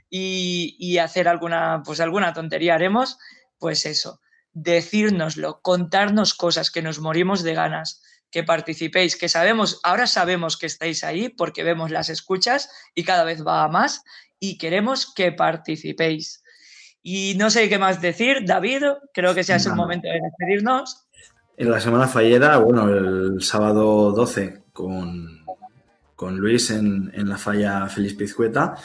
y, 0.09 0.97
hacer 0.97 1.27
alguna, 1.27 1.83
pues 1.85 1.99
alguna 1.99 2.33
tontería 2.33 2.73
haremos, 2.73 3.19
pues 3.59 3.85
eso, 3.85 4.19
decírnoslo, 4.53 5.61
contarnos 5.61 6.33
cosas 6.33 6.71
que 6.71 6.81
nos 6.81 6.99
morimos 6.99 7.43
de 7.43 7.53
ganas, 7.53 8.01
que 8.31 8.43
participéis, 8.43 9.17
que 9.17 9.29
sabemos, 9.29 9.79
ahora 9.83 10.07
sabemos 10.07 10.57
que 10.57 10.65
estáis 10.65 11.03
ahí 11.03 11.29
porque 11.29 11.63
vemos 11.63 11.91
las 11.91 12.09
escuchas 12.09 12.69
y 12.95 13.03
cada 13.03 13.23
vez 13.23 13.45
va 13.45 13.63
a 13.63 13.67
más 13.67 14.03
y 14.39 14.57
queremos 14.57 15.13
que 15.13 15.31
participéis. 15.31 16.43
Y 17.03 17.35
no 17.37 17.49
sé 17.49 17.67
qué 17.67 17.77
más 17.77 18.01
decir, 18.01 18.45
David, 18.45 18.83
creo 19.13 19.33
que 19.33 19.43
sea 19.43 19.57
es 19.57 19.65
el 19.65 19.75
momento 19.75 20.07
de 20.07 20.19
despedirnos. 20.21 21.07
En 21.57 21.69
la 21.69 21.79
semana 21.79 22.07
fallera, 22.07 22.57
bueno, 22.57 22.87
el 22.87 23.41
sábado 23.41 24.11
12 24.11 24.63
con, 24.71 25.45
con 26.15 26.37
Luis 26.37 26.69
en, 26.71 27.11
la 27.15 27.37
falla 27.37 27.87
Feliz 27.87 28.15
Pizcueta. 28.15 28.75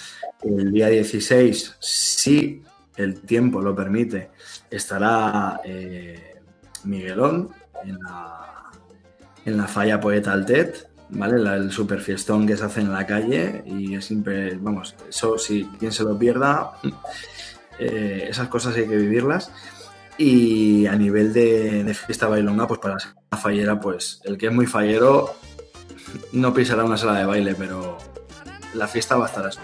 El 0.42 0.72
día 0.72 0.88
16, 0.88 1.76
si 1.78 2.62
el 2.96 3.20
tiempo 3.20 3.60
lo 3.60 3.74
permite, 3.74 4.30
estará 4.70 5.60
eh, 5.64 6.36
Miguelón 6.84 7.50
en 7.84 7.98
la, 7.98 8.70
en 9.44 9.56
la 9.56 9.66
falla 9.66 10.00
Poeta 10.00 10.32
Altet 10.32 10.88
¿vale? 11.10 11.36
el 11.56 11.70
super 11.70 12.00
fiestón 12.00 12.46
que 12.46 12.56
se 12.56 12.64
hace 12.64 12.80
en 12.80 12.92
la 12.92 13.06
calle 13.06 13.62
y 13.66 13.94
es 13.94 14.04
siempre, 14.04 14.56
vamos, 14.56 14.94
eso 15.08 15.38
si 15.38 15.64
quien 15.78 15.92
se 15.92 16.04
lo 16.04 16.18
pierda, 16.18 16.72
eh, 17.78 18.26
esas 18.28 18.48
cosas 18.48 18.76
hay 18.76 18.86
que 18.86 18.96
vivirlas. 18.96 19.50
Y 20.18 20.86
a 20.86 20.96
nivel 20.96 21.34
de, 21.34 21.92
fiesta 21.92 22.26
bailonga, 22.26 22.66
pues 22.66 22.80
para 22.80 22.96
la 23.30 23.36
fallera, 23.36 23.78
pues 23.78 24.22
el 24.24 24.38
que 24.38 24.46
es 24.46 24.52
muy 24.52 24.66
fallero 24.66 25.34
no 26.32 26.54
pisará 26.54 26.84
una 26.84 26.96
sala 26.96 27.18
de 27.18 27.26
baile, 27.26 27.54
pero 27.54 27.98
la 28.72 28.88
fiesta 28.88 29.16
va 29.16 29.26
a 29.26 29.28
estar 29.28 29.46
así. 29.46 29.58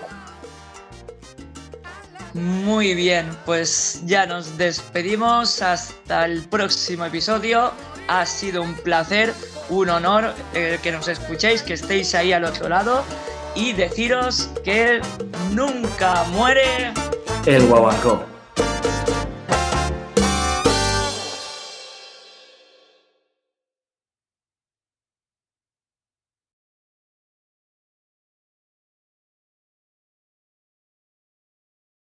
Muy 2.35 2.95
bien, 2.95 3.28
pues 3.45 4.01
ya 4.05 4.26
nos 4.26 4.57
despedimos 4.57 5.61
hasta 5.61 6.24
el 6.24 6.43
próximo 6.45 7.05
episodio. 7.05 7.72
Ha 8.09 8.24
sido 8.24 8.62
un 8.62 8.74
placer 8.74 9.35
un 9.68 9.89
honor 9.91 10.35
eh, 10.55 10.78
que 10.83 10.93
nos 10.93 11.09
escuchéis, 11.09 11.62
que 11.62 11.74
estéis 11.74 12.14
ahí 12.14 12.33
al 12.33 12.45
otro 12.45 12.68
lado 12.68 13.05
y 13.55 13.72
deciros 13.72 14.51
que 14.64 15.01
nunca 15.53 16.24
muere 16.33 16.93
el 17.47 17.66
guaguancó. 17.66 18.24